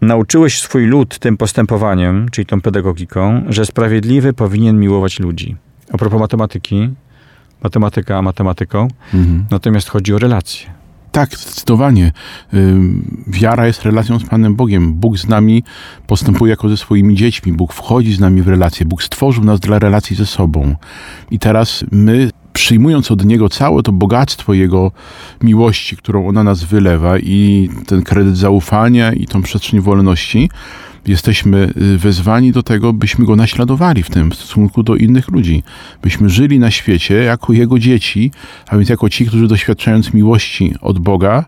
Nauczyłeś 0.00 0.60
swój 0.60 0.86
lud 0.86 1.18
tym 1.18 1.36
postępowaniem, 1.36 2.28
czyli 2.30 2.46
tą 2.46 2.60
pedagogiką, 2.60 3.42
że 3.48 3.66
sprawiedliwy 3.66 4.32
powinien 4.32 4.80
miłować 4.80 5.20
ludzi. 5.20 5.56
A 5.92 5.98
propos 5.98 6.20
matematyki, 6.20 6.88
matematyka 7.62 8.22
matematyką, 8.22 8.88
Mhm. 9.14 9.44
natomiast 9.50 9.88
chodzi 9.88 10.14
o 10.14 10.18
relacje. 10.18 10.70
Tak, 11.12 11.30
zdecydowanie. 11.36 12.12
Wiara 13.26 13.66
jest 13.66 13.82
relacją 13.82 14.18
z 14.18 14.24
Panem 14.24 14.54
Bogiem. 14.56 14.94
Bóg 14.94 15.18
z 15.18 15.28
nami 15.28 15.64
postępuje 16.06 16.50
jako 16.50 16.68
ze 16.68 16.76
swoimi 16.76 17.14
dziećmi. 17.14 17.52
Bóg 17.52 17.72
wchodzi 17.72 18.14
z 18.14 18.20
nami 18.20 18.42
w 18.42 18.48
relacje. 18.48 18.86
Bóg 18.86 19.02
stworzył 19.02 19.44
nas 19.44 19.60
dla 19.60 19.78
relacji 19.78 20.16
ze 20.16 20.26
sobą. 20.26 20.74
I 21.30 21.38
teraz 21.38 21.84
my, 21.92 22.30
przyjmując 22.56 23.10
od 23.10 23.24
Niego 23.24 23.48
całe 23.48 23.82
to 23.82 23.92
bogactwo 23.92 24.54
Jego 24.54 24.92
miłości, 25.42 25.96
którą 25.96 26.28
ona 26.28 26.44
nas 26.44 26.64
wylewa 26.64 27.18
i 27.18 27.68
ten 27.86 28.02
kredyt 28.02 28.36
zaufania 28.36 29.12
i 29.12 29.26
tą 29.26 29.42
przestrzeń 29.42 29.80
wolności, 29.80 30.50
jesteśmy 31.06 31.72
y, 31.76 31.98
wezwani 31.98 32.52
do 32.52 32.62
tego, 32.62 32.92
byśmy 32.92 33.24
Go 33.24 33.36
naśladowali 33.36 34.02
w 34.02 34.10
tym 34.10 34.30
w 34.30 34.34
stosunku 34.34 34.82
do 34.82 34.96
innych 34.96 35.28
ludzi. 35.28 35.62
Byśmy 36.02 36.28
żyli 36.28 36.58
na 36.58 36.70
świecie 36.70 37.14
jako 37.14 37.52
Jego 37.52 37.78
dzieci, 37.78 38.30
a 38.68 38.76
więc 38.76 38.88
jako 38.88 39.10
ci, 39.10 39.26
którzy 39.26 39.48
doświadczając 39.48 40.14
miłości 40.14 40.74
od 40.80 40.98
Boga, 40.98 41.44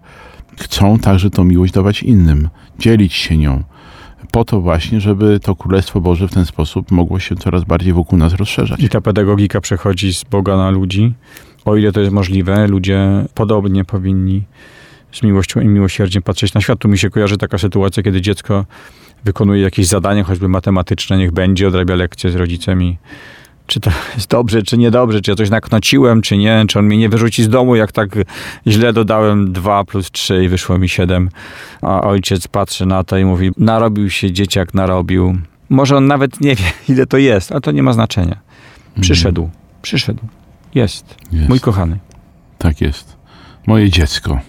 chcą 0.59 0.99
także 0.99 1.31
tą 1.31 1.45
miłość 1.45 1.73
dawać 1.73 2.03
innym, 2.03 2.49
dzielić 2.79 3.15
się 3.15 3.37
nią. 3.37 3.63
Po 4.31 4.45
to 4.45 4.61
właśnie, 4.61 5.01
żeby 5.01 5.41
to 5.41 5.57
Królestwo 5.57 6.01
Boże 6.01 6.29
w 6.29 6.33
ten 6.33 6.45
sposób 6.45 6.91
mogło 6.91 7.19
się 7.19 7.37
coraz 7.37 7.65
bardziej 7.65 7.93
wokół 7.93 8.19
nas 8.19 8.35
rozszerzać. 8.35 8.81
I 8.81 8.89
ta 8.89 9.01
pedagogika 9.01 9.61
przechodzi 9.61 10.15
z 10.15 10.25
Boga 10.25 10.57
na 10.57 10.71
ludzi. 10.71 11.13
O 11.65 11.77
ile 11.77 11.93
to 11.93 12.01
jest 12.01 12.13
możliwe, 12.13 12.67
ludzie 12.67 13.25
podobnie 13.35 13.85
powinni 13.85 14.43
z 15.13 15.23
miłością 15.23 15.61
i 15.61 15.69
miłosierdziem 15.69 16.23
patrzeć 16.23 16.55
na 16.55 16.61
świat. 16.61 16.79
Tu 16.79 16.89
mi 16.89 16.99
się 16.99 17.11
kojarzy 17.11 17.37
taka 17.37 17.59
sytuacja, 17.59 18.03
kiedy 18.03 18.21
dziecko 18.21 18.65
wykonuje 19.25 19.63
jakieś 19.63 19.87
zadanie, 19.87 20.23
choćby 20.23 20.49
matematyczne, 20.49 21.19
niech 21.19 21.33
będzie, 21.33 21.69
odrabia 21.69 21.95
lekcje 21.95 22.31
z 22.31 22.35
rodzicem 22.35 22.83
i 22.83 22.97
czy 23.69 23.81
to 23.81 23.91
jest 24.15 24.31
dobrze, 24.31 24.63
czy 24.63 24.79
niedobrze, 24.79 25.21
czy 25.21 25.31
ja 25.31 25.37
coś 25.37 25.51
naknociłem, 25.51 26.23
czy 26.23 26.37
nie, 26.37 26.65
czy 26.69 26.79
on 26.79 26.85
mnie 26.85 26.97
nie 26.97 27.09
wyrzuci 27.09 27.43
z 27.43 27.49
domu, 27.49 27.77
jak 27.77 27.93
tak 27.93 28.09
źle 28.67 28.93
dodałem 28.93 29.53
2 29.53 29.85
plus 29.85 30.11
3 30.11 30.45
i 30.45 30.49
wyszło 30.49 30.79
mi 30.79 30.89
7. 30.89 31.29
A 31.83 32.01
ojciec 32.01 32.49
patrzy 32.49 32.87
na 32.87 33.05
to 33.05 33.19
i 33.19 33.25
mówi, 33.25 33.51
narobił 33.57 34.11
się 34.11 34.33
dzieciak, 34.33 34.75
narobił. 34.75 35.39
Może 35.69 35.97
on 35.97 36.07
nawet 36.07 36.41
nie 36.41 36.55
wie, 36.55 36.65
ile 36.89 37.07
to 37.07 37.17
jest, 37.19 37.53
a 37.53 37.61
to 37.61 37.71
nie 37.71 37.83
ma 37.83 37.93
znaczenia. 37.93 38.39
Przyszedł, 39.01 39.51
przyszedł. 39.83 40.21
Jest. 40.75 41.15
Jest. 41.33 41.49
Mój 41.49 41.61
kochany. 41.61 41.99
Tak 42.59 42.81
jest. 42.81 43.17
Moje 43.67 43.91
dziecko. 43.91 44.41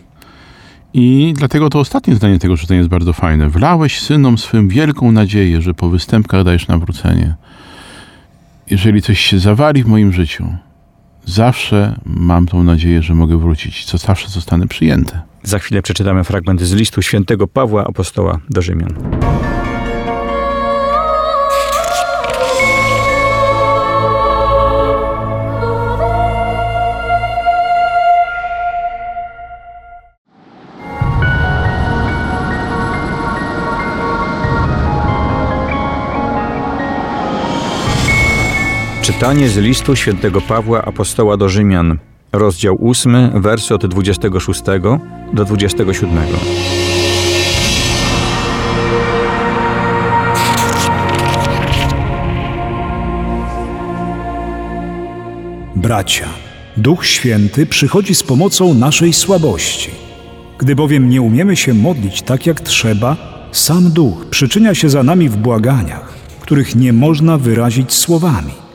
I 0.93 1.33
dlatego 1.37 1.69
to 1.69 1.79
ostatnie 1.79 2.15
zdanie 2.15 2.39
tego 2.39 2.57
czytania 2.57 2.77
jest 2.77 2.89
bardzo 2.89 3.13
fajne. 3.13 3.49
Wlałeś 3.49 3.99
synom 3.99 4.37
swym 4.37 4.67
wielką 4.67 5.11
nadzieję, 5.11 5.61
że 5.61 5.73
po 5.73 5.89
występkach 5.89 6.43
dajesz 6.43 6.67
nawrócenie. 6.67 7.35
Jeżeli 8.69 9.01
coś 9.01 9.19
się 9.19 9.39
zawali 9.39 9.83
w 9.83 9.87
moim 9.87 10.13
życiu, 10.13 10.45
zawsze 11.25 11.99
mam 12.05 12.47
tą 12.47 12.63
nadzieję, 12.63 13.01
że 13.01 13.13
mogę 13.13 13.37
wrócić, 13.37 13.85
co 13.85 13.97
zawsze 13.97 14.29
zostanę 14.29 14.67
przyjęty. 14.67 15.19
Za 15.43 15.59
chwilę 15.59 15.81
przeczytamy 15.81 16.23
fragment 16.23 16.61
z 16.61 16.73
listu 16.73 17.01
świętego 17.01 17.47
Pawła 17.47 17.87
Apostoła 17.87 18.39
do 18.49 18.61
Rzymian. 18.61 18.93
Czytanie 39.13 39.49
z 39.49 39.57
listu 39.57 39.95
świętego 39.95 40.41
Pawła 40.41 40.81
Apostoła 40.85 41.37
do 41.37 41.49
Rzymian, 41.49 41.97
rozdział 42.31 42.79
8, 42.89 43.41
wersy 43.41 43.75
od 43.75 43.85
26 43.85 44.61
do 45.33 45.45
27. 45.45 46.17
Bracia, 55.75 56.27
Duch 56.77 57.05
Święty 57.05 57.65
przychodzi 57.65 58.15
z 58.15 58.23
pomocą 58.23 58.73
naszej 58.73 59.13
słabości. 59.13 59.91
Gdy 60.57 60.75
bowiem 60.75 61.09
nie 61.09 61.21
umiemy 61.21 61.55
się 61.55 61.73
modlić 61.73 62.21
tak 62.21 62.45
jak 62.45 62.61
trzeba, 62.61 63.17
sam 63.51 63.91
Duch 63.91 64.25
przyczynia 64.25 64.75
się 64.75 64.89
za 64.89 65.03
nami 65.03 65.29
w 65.29 65.37
błaganiach, 65.37 66.13
których 66.41 66.75
nie 66.75 66.93
można 66.93 67.37
wyrazić 67.37 67.93
słowami. 67.93 68.68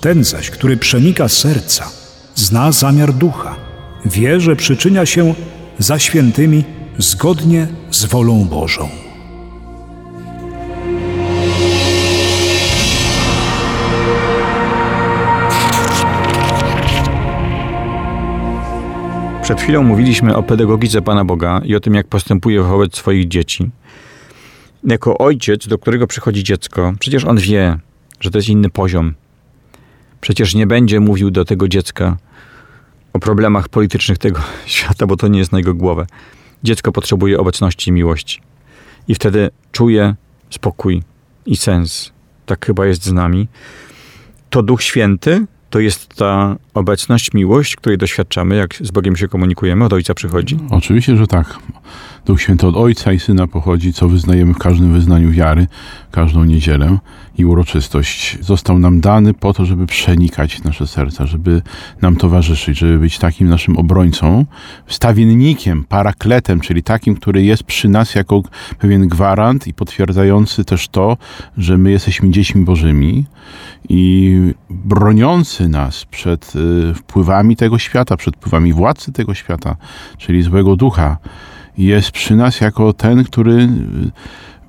Ten 0.00 0.24
zaś, 0.24 0.50
który 0.50 0.76
przenika 0.76 1.28
serca, 1.28 1.90
zna 2.34 2.72
zamiar 2.72 3.12
Ducha, 3.12 3.56
wie, 4.04 4.40
że 4.40 4.56
przyczynia 4.56 5.06
się 5.06 5.34
za 5.78 5.98
świętymi 5.98 6.64
zgodnie 6.98 7.66
z 7.90 8.04
wolą 8.04 8.44
Bożą. 8.44 8.88
Przed 19.42 19.60
chwilą 19.60 19.82
mówiliśmy 19.82 20.36
o 20.36 20.42
pedagogice 20.42 21.02
Pana 21.02 21.24
Boga 21.24 21.60
i 21.64 21.74
o 21.74 21.80
tym, 21.80 21.94
jak 21.94 22.06
postępuje 22.08 22.62
wobec 22.62 22.96
swoich 22.96 23.28
dzieci. 23.28 23.70
Jako 24.84 25.18
ojciec, 25.18 25.66
do 25.68 25.78
którego 25.78 26.06
przychodzi 26.06 26.44
dziecko, 26.44 26.92
przecież 27.00 27.24
on 27.24 27.38
wie, 27.38 27.78
że 28.20 28.30
to 28.30 28.38
jest 28.38 28.48
inny 28.48 28.70
poziom. 28.70 29.14
Przecież 30.20 30.54
nie 30.54 30.66
będzie 30.66 31.00
mówił 31.00 31.30
do 31.30 31.44
tego 31.44 31.68
dziecka 31.68 32.16
o 33.12 33.18
problemach 33.18 33.68
politycznych 33.68 34.18
tego 34.18 34.40
świata, 34.66 35.06
bo 35.06 35.16
to 35.16 35.28
nie 35.28 35.38
jest 35.38 35.52
na 35.52 35.58
jego 35.58 35.74
głowę. 35.74 36.06
Dziecko 36.64 36.92
potrzebuje 36.92 37.38
obecności 37.38 37.90
i 37.90 37.92
miłości. 37.92 38.40
I 39.08 39.14
wtedy 39.14 39.50
czuje 39.72 40.14
spokój 40.50 41.02
i 41.46 41.56
sens. 41.56 42.12
Tak 42.46 42.66
chyba 42.66 42.86
jest 42.86 43.04
z 43.04 43.12
nami. 43.12 43.48
To 44.50 44.62
Duch 44.62 44.82
Święty 44.82 45.46
to 45.70 45.80
jest 45.80 46.14
ta 46.16 46.56
obecność, 46.74 47.32
miłość, 47.32 47.76
której 47.76 47.98
doświadczamy, 47.98 48.56
jak 48.56 48.74
z 48.80 48.90
Bogiem 48.90 49.16
się 49.16 49.28
komunikujemy, 49.28 49.84
od 49.84 49.92
Ojca 49.92 50.14
przychodzi. 50.14 50.58
Oczywiście, 50.70 51.16
że 51.16 51.26
tak. 51.26 51.58
Duch 52.26 52.42
Święty 52.42 52.66
od 52.66 52.76
Ojca 52.76 53.12
i 53.12 53.18
Syna 53.18 53.46
pochodzi, 53.46 53.92
co 53.92 54.08
wyznajemy 54.08 54.54
w 54.54 54.58
każdym 54.58 54.92
wyznaniu 54.92 55.30
wiary, 55.30 55.66
każdą 56.10 56.44
niedzielę 56.44 56.98
i 57.38 57.44
uroczystość. 57.44 58.38
Został 58.40 58.78
nam 58.78 59.00
dany 59.00 59.34
po 59.34 59.52
to, 59.52 59.64
żeby 59.64 59.86
przenikać 59.86 60.62
nasze 60.62 60.86
serca, 60.86 61.26
żeby 61.26 61.62
nam 62.02 62.16
towarzyszyć, 62.16 62.78
żeby 62.78 62.98
być 62.98 63.18
takim 63.18 63.48
naszym 63.48 63.76
obrońcą, 63.76 64.46
stawiennikiem, 64.86 65.84
parakletem, 65.84 66.60
czyli 66.60 66.82
takim, 66.82 67.14
który 67.14 67.42
jest 67.42 67.62
przy 67.62 67.88
nas 67.88 68.14
jako 68.14 68.42
pewien 68.78 69.08
gwarant 69.08 69.66
i 69.66 69.74
potwierdzający 69.74 70.64
też 70.64 70.88
to, 70.88 71.16
że 71.58 71.78
my 71.78 71.90
jesteśmy 71.90 72.30
dziećmi 72.30 72.64
Bożymi 72.64 73.24
i 73.88 74.40
broniący 74.70 75.68
nas 75.68 76.04
przed 76.04 76.52
y, 76.56 76.94
wpływami 76.94 77.56
tego 77.56 77.78
świata, 77.78 78.16
przed 78.16 78.36
wpływami 78.36 78.72
władcy 78.72 79.12
tego 79.12 79.34
świata, 79.34 79.76
czyli 80.18 80.42
złego 80.42 80.76
ducha 80.76 81.16
jest 81.78 82.10
przy 82.10 82.36
nas 82.36 82.60
jako 82.60 82.92
ten, 82.92 83.24
który 83.24 83.52
y, 83.52 83.68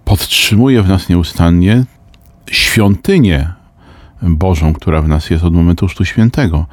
podtrzymuje 0.06 0.84
w 0.84 0.88
nas 0.88 1.10
nieustannie 1.10 1.86
świątynię 2.52 3.54
Bożą, 4.22 4.74
która 4.74 5.02
w 5.02 5.08
nas 5.08 5.30
jest 5.30 5.44
od 5.44 5.54
momentu 5.54 5.88
Chrztu 5.88 6.06
Świętego. 6.06 6.66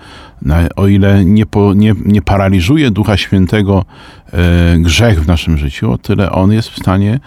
Na- 0.42 0.68
O 0.76 0.87
ile 0.88 1.25
nie, 1.25 1.47
po, 1.47 1.75
nie, 1.75 1.95
nie 2.04 2.23
paraliżuje 2.23 2.90
Ducha 2.90 3.16
Świętego 3.16 3.85
e, 4.33 4.76
grzech 4.78 5.23
w 5.25 5.26
naszym 5.26 5.59
życiu, 5.59 5.92
o 5.92 5.99
tyle 5.99 6.33
On 6.33 6.52
jest 6.52 6.68
w 6.68 6.76
stanie 6.78 7.21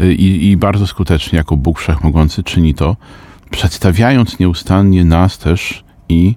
e, 0.00 0.12
i, 0.12 0.50
i 0.50 0.56
bardzo 0.56 0.86
skutecznie, 0.86 1.36
jako 1.36 1.56
Bóg 1.56 1.78
Wszechmogący, 1.78 2.42
czyni 2.42 2.74
to, 2.74 2.96
przedstawiając 3.50 4.38
nieustannie 4.38 5.04
nas 5.04 5.38
też 5.38 5.84
i 6.08 6.34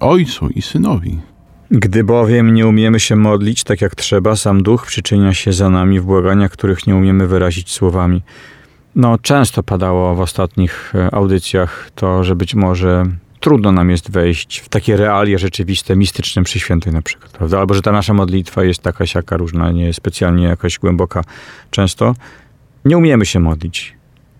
Ojcu 0.00 0.48
i 0.48 0.62
Synowi. 0.62 1.18
Gdy 1.70 2.04
bowiem 2.04 2.54
nie 2.54 2.66
umiemy 2.66 3.00
się 3.00 3.16
modlić 3.16 3.64
tak 3.64 3.80
jak 3.80 3.94
trzeba, 3.94 4.36
sam 4.36 4.62
Duch 4.62 4.86
przyczynia 4.86 5.34
się 5.34 5.52
za 5.52 5.70
nami 5.70 6.00
w 6.00 6.04
błaganiach, 6.04 6.50
których 6.50 6.86
nie 6.86 6.96
umiemy 6.96 7.26
wyrazić 7.26 7.70
słowami. 7.72 8.22
No, 8.96 9.18
często 9.18 9.62
padało 9.62 10.14
w 10.14 10.20
ostatnich 10.20 10.92
e, 10.94 11.14
audycjach 11.14 11.90
to, 11.94 12.24
że 12.24 12.36
być 12.36 12.54
może 12.54 13.06
trudno 13.40 13.72
nam 13.72 13.90
jest 13.90 14.10
wejść 14.10 14.58
w 14.58 14.68
takie 14.68 14.96
realia 14.96 15.38
rzeczywiste, 15.38 15.96
mistyczne 15.96 16.42
przy 16.42 16.60
świętych 16.60 16.92
na 16.92 17.02
przykład, 17.02 17.30
prawda? 17.30 17.58
Albo 17.58 17.74
że 17.74 17.82
ta 17.82 17.92
nasza 17.92 18.14
modlitwa 18.14 18.64
jest 18.64 18.82
taka 18.82 19.06
siaka 19.06 19.36
różna, 19.36 19.70
nie 19.70 19.84
jest 19.84 19.96
specjalnie 19.96 20.44
jakaś 20.44 20.78
głęboka 20.78 21.24
często. 21.70 22.14
Nie 22.84 22.98
umiemy 22.98 23.26
się 23.26 23.40
modlić. 23.40 23.94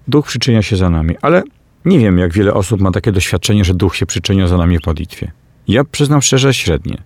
Duch 0.09 0.27
przyczynia 0.27 0.63
się 0.63 0.77
za 0.77 0.91
nami, 0.91 1.17
ale 1.23 1.43
nie 1.85 1.99
wiem, 1.99 2.19
jak 2.19 2.33
wiele 2.33 2.55
osób 2.55 2.81
ma 2.81 2.91
takie 2.91 3.13
doświadczenie, 3.13 3.65
że 3.65 3.75
duch 3.75 3.97
się 3.97 4.07
przyczynia 4.07 4.49
za 4.49 4.57
nami 4.57 4.79
w 4.79 4.87
modlitwie. 4.87 5.33
Ja 5.69 5.85
przyznam 5.85 6.23
szczerze, 6.23 6.55
średnie. 6.55 6.99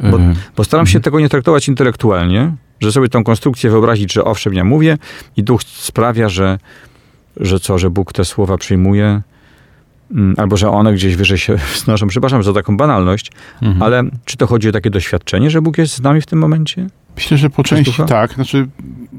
Bo, 0.00 0.18
E, 0.18 0.34
bo 0.56 0.64
staram 0.64 0.86
się 0.86 1.00
tego 1.00 1.20
nie 1.20 1.28
traktować 1.28 1.68
intelektualnie, 1.68 2.52
że 2.84 2.92
sobie 2.92 3.08
tą 3.08 3.24
konstrukcję 3.24 3.70
wyobrazić, 3.70 4.12
że 4.12 4.24
owszem, 4.24 4.54
ja 4.54 4.64
mówię 4.64 4.98
i 5.36 5.42
duch 5.42 5.62
sprawia, 5.62 6.28
że, 6.28 6.58
że 7.36 7.60
co, 7.60 7.78
że 7.78 7.90
Bóg 7.90 8.12
te 8.12 8.24
słowa 8.24 8.58
przyjmuje, 8.58 9.22
mm, 10.10 10.34
albo 10.38 10.56
że 10.56 10.70
one 10.70 10.94
gdzieś 10.94 11.16
wyżej 11.16 11.38
się 11.38 11.56
wznoszą. 11.74 12.06
Przepraszam 12.06 12.42
za 12.42 12.52
taką 12.52 12.76
banalność, 12.76 13.32
mhm. 13.62 13.82
ale 13.82 14.02
czy 14.24 14.36
to 14.36 14.46
chodzi 14.46 14.68
o 14.68 14.72
takie 14.72 14.90
doświadczenie, 14.90 15.50
że 15.50 15.62
Bóg 15.62 15.78
jest 15.78 15.94
z 15.94 16.00
nami 16.00 16.20
w 16.20 16.26
tym 16.26 16.38
momencie? 16.38 16.86
Myślę, 17.16 17.38
że 17.38 17.50
po 17.50 17.62
części 17.62 18.02
tak. 18.08 18.32
Znaczy, 18.32 18.68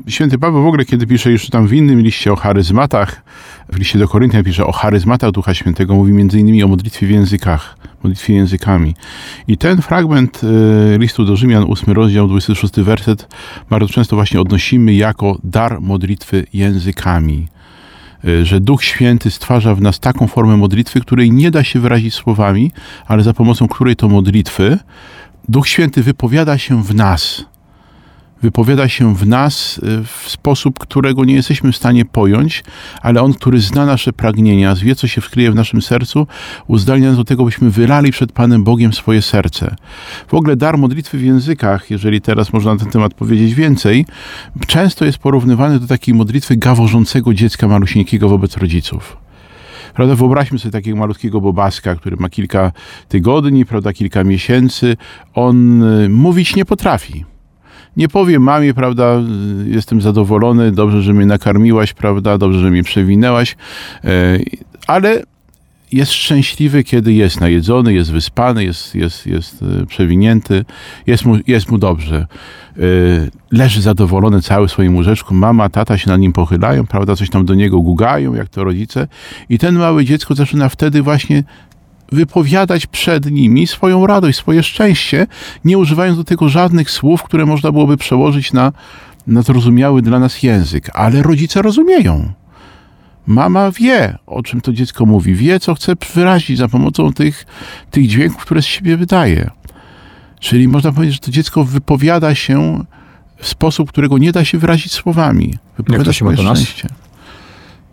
święty 0.07 0.37
Paweł 0.37 0.63
w 0.63 0.67
ogóle, 0.67 0.85
kiedy 0.85 1.07
pisze 1.07 1.31
już 1.31 1.49
tam 1.49 1.67
w 1.67 1.73
innym 1.73 2.01
liście 2.01 2.33
o 2.33 2.35
charyzmatach, 2.35 3.21
w 3.69 3.77
liście 3.77 3.99
do 3.99 4.07
Koryntian 4.07 4.43
pisze 4.43 4.65
o 4.65 4.71
charyzmatach 4.71 5.31
Ducha 5.31 5.53
Świętego, 5.53 5.95
mówi 5.95 6.11
innymi 6.11 6.63
o 6.63 6.67
modlitwie 6.67 7.07
w 7.07 7.09
językach, 7.09 7.77
modlitwie 8.03 8.33
językami. 8.33 8.95
I 9.47 9.57
ten 9.57 9.81
fragment 9.81 10.41
y, 10.43 10.97
listu 10.99 11.25
do 11.25 11.35
Rzymian, 11.35 11.65
8 11.69 11.93
rozdział, 11.93 12.27
26 12.27 12.73
werset, 12.75 13.27
bardzo 13.69 13.93
często 13.93 14.15
właśnie 14.15 14.41
odnosimy 14.41 14.93
jako 14.93 15.37
dar 15.43 15.81
modlitwy 15.81 16.45
językami. 16.53 17.47
Y, 18.25 18.45
Że 18.45 18.59
Duch 18.59 18.83
Święty 18.83 19.31
stwarza 19.31 19.75
w 19.75 19.81
nas 19.81 19.99
taką 19.99 20.27
formę 20.27 20.57
modlitwy, 20.57 21.01
której 21.01 21.31
nie 21.31 21.51
da 21.51 21.63
się 21.63 21.79
wyrazić 21.79 22.13
słowami, 22.13 22.71
ale 23.07 23.23
za 23.23 23.33
pomocą 23.33 23.67
której 23.67 23.95
to 23.95 24.09
modlitwy 24.09 24.77
Duch 25.49 25.67
Święty 25.67 26.03
wypowiada 26.03 26.57
się 26.57 26.83
w 26.83 26.95
nas 26.95 27.45
wypowiada 28.45 28.89
się 28.89 29.15
w 29.15 29.27
nas 29.27 29.77
y, 29.77 30.03
w 30.03 30.29
sposób, 30.29 30.79
którego 30.79 31.25
nie 31.25 31.33
jesteśmy 31.33 31.71
w 31.71 31.77
stanie 31.77 32.05
pojąć, 32.05 32.63
ale 33.01 33.21
On, 33.21 33.33
który 33.33 33.59
zna 33.59 33.85
nasze 33.85 34.13
pragnienia, 34.13 34.75
wie, 34.75 34.95
co 34.95 35.07
się 35.07 35.21
wkryje 35.21 35.51
w 35.51 35.55
naszym 35.55 35.81
sercu, 35.81 36.27
uzdalnia 36.67 37.07
nas 37.07 37.17
do 37.17 37.23
tego, 37.23 37.45
byśmy 37.45 37.69
wylali 37.71 38.11
przed 38.11 38.31
Panem 38.31 38.63
Bogiem 38.63 38.93
swoje 38.93 39.21
serce. 39.21 39.75
W 40.27 40.33
ogóle 40.33 40.55
dar 40.55 40.77
modlitwy 40.77 41.17
w 41.17 41.23
językach, 41.23 41.91
jeżeli 41.91 42.21
teraz 42.21 42.53
można 42.53 42.73
na 42.73 42.79
ten 42.79 42.89
temat 42.89 43.13
powiedzieć 43.13 43.53
więcej, 43.53 44.05
często 44.67 45.05
jest 45.05 45.17
porównywany 45.17 45.79
do 45.79 45.87
takiej 45.87 46.13
modlitwy 46.13 46.55
gaworzącego 46.55 47.33
dziecka 47.33 47.67
malusieńkiego 47.67 48.29
wobec 48.29 48.57
rodziców. 48.57 49.17
Prawda, 49.93 50.15
wyobraźmy 50.15 50.59
sobie 50.59 50.71
takiego 50.71 50.97
malutkiego 50.97 51.41
bobaska, 51.41 51.95
który 51.95 52.17
ma 52.17 52.29
kilka 52.29 52.71
tygodni, 53.07 53.65
prawda, 53.65 53.93
kilka 53.93 54.23
miesięcy. 54.23 54.97
On 55.33 55.83
y, 55.83 56.09
mówić 56.09 56.55
nie 56.55 56.65
potrafi 56.65 57.34
nie 57.97 58.09
powiem 58.09 58.41
mamie, 58.41 58.73
prawda, 58.73 59.21
jestem 59.65 60.01
zadowolony, 60.01 60.71
dobrze, 60.71 61.01
że 61.01 61.13
mnie 61.13 61.25
nakarmiłaś, 61.25 61.93
prawda, 61.93 62.37
dobrze, 62.37 62.59
że 62.59 62.71
mnie 62.71 62.83
przewinęłaś, 62.83 63.55
e, 64.03 64.39
ale 64.87 65.23
jest 65.91 66.11
szczęśliwy, 66.11 66.83
kiedy 66.83 67.13
jest 67.13 67.39
najedzony, 67.39 67.93
jest 67.93 68.11
wyspany, 68.11 68.63
jest, 68.63 68.95
jest, 68.95 69.27
jest 69.27 69.63
e, 69.81 69.85
przewinięty, 69.85 70.65
jest 71.07 71.25
mu, 71.25 71.37
jest 71.47 71.71
mu 71.71 71.77
dobrze. 71.77 72.27
E, 72.77 72.81
Leży 73.51 73.81
zadowolony 73.81 74.41
cały 74.41 74.69
swoim 74.69 74.95
łóżeczku, 74.95 75.33
mama, 75.33 75.69
tata 75.69 75.97
się 75.97 76.09
nad 76.09 76.19
nim 76.19 76.33
pochylają, 76.33 76.87
prawda, 76.87 77.15
coś 77.15 77.29
tam 77.29 77.45
do 77.45 77.53
niego 77.53 77.81
gugają, 77.81 78.33
jak 78.33 78.49
to 78.49 78.63
rodzice 78.63 79.07
i 79.49 79.59
ten 79.59 79.75
małe 79.75 80.05
dziecko 80.05 80.35
zaczyna 80.35 80.69
wtedy 80.69 81.01
właśnie 81.01 81.43
wypowiadać 82.11 82.87
przed 82.87 83.31
nimi 83.31 83.67
swoją 83.67 84.07
radość, 84.07 84.37
swoje 84.37 84.63
szczęście, 84.63 85.27
nie 85.65 85.77
używając 85.77 86.17
do 86.17 86.23
tego 86.23 86.49
żadnych 86.49 86.91
słów, 86.91 87.23
które 87.23 87.45
można 87.45 87.71
byłoby 87.71 87.97
przełożyć 87.97 88.53
na, 88.53 88.71
na 89.27 89.41
zrozumiały 89.41 90.01
dla 90.01 90.19
nas 90.19 90.43
język. 90.43 90.89
Ale 90.93 91.23
rodzice 91.23 91.61
rozumieją. 91.61 92.33
Mama 93.27 93.71
wie, 93.71 94.17
o 94.25 94.43
czym 94.43 94.61
to 94.61 94.73
dziecko 94.73 95.05
mówi, 95.05 95.35
wie, 95.35 95.59
co 95.59 95.75
chce 95.75 95.93
wyrazić 96.13 96.57
za 96.57 96.67
pomocą 96.67 97.13
tych, 97.13 97.45
tych 97.91 98.07
dźwięków, 98.07 98.41
które 98.41 98.61
z 98.61 98.65
siebie 98.65 98.97
wydaje. 98.97 99.49
Czyli 100.39 100.67
można 100.67 100.91
powiedzieć, 100.91 101.15
że 101.15 101.21
to 101.21 101.31
dziecko 101.31 101.63
wypowiada 101.63 102.35
się 102.35 102.83
w 103.37 103.47
sposób, 103.47 103.89
którego 103.89 104.17
nie 104.17 104.31
da 104.31 104.45
się 104.45 104.57
wyrazić 104.57 104.91
słowami. 104.91 105.53
Wypowiada 105.77 106.03
to 106.03 106.13
się 106.13 106.25
ma 106.25 106.33
do 106.33 106.43
nas? 106.43 106.59
szczęście. 106.59 106.89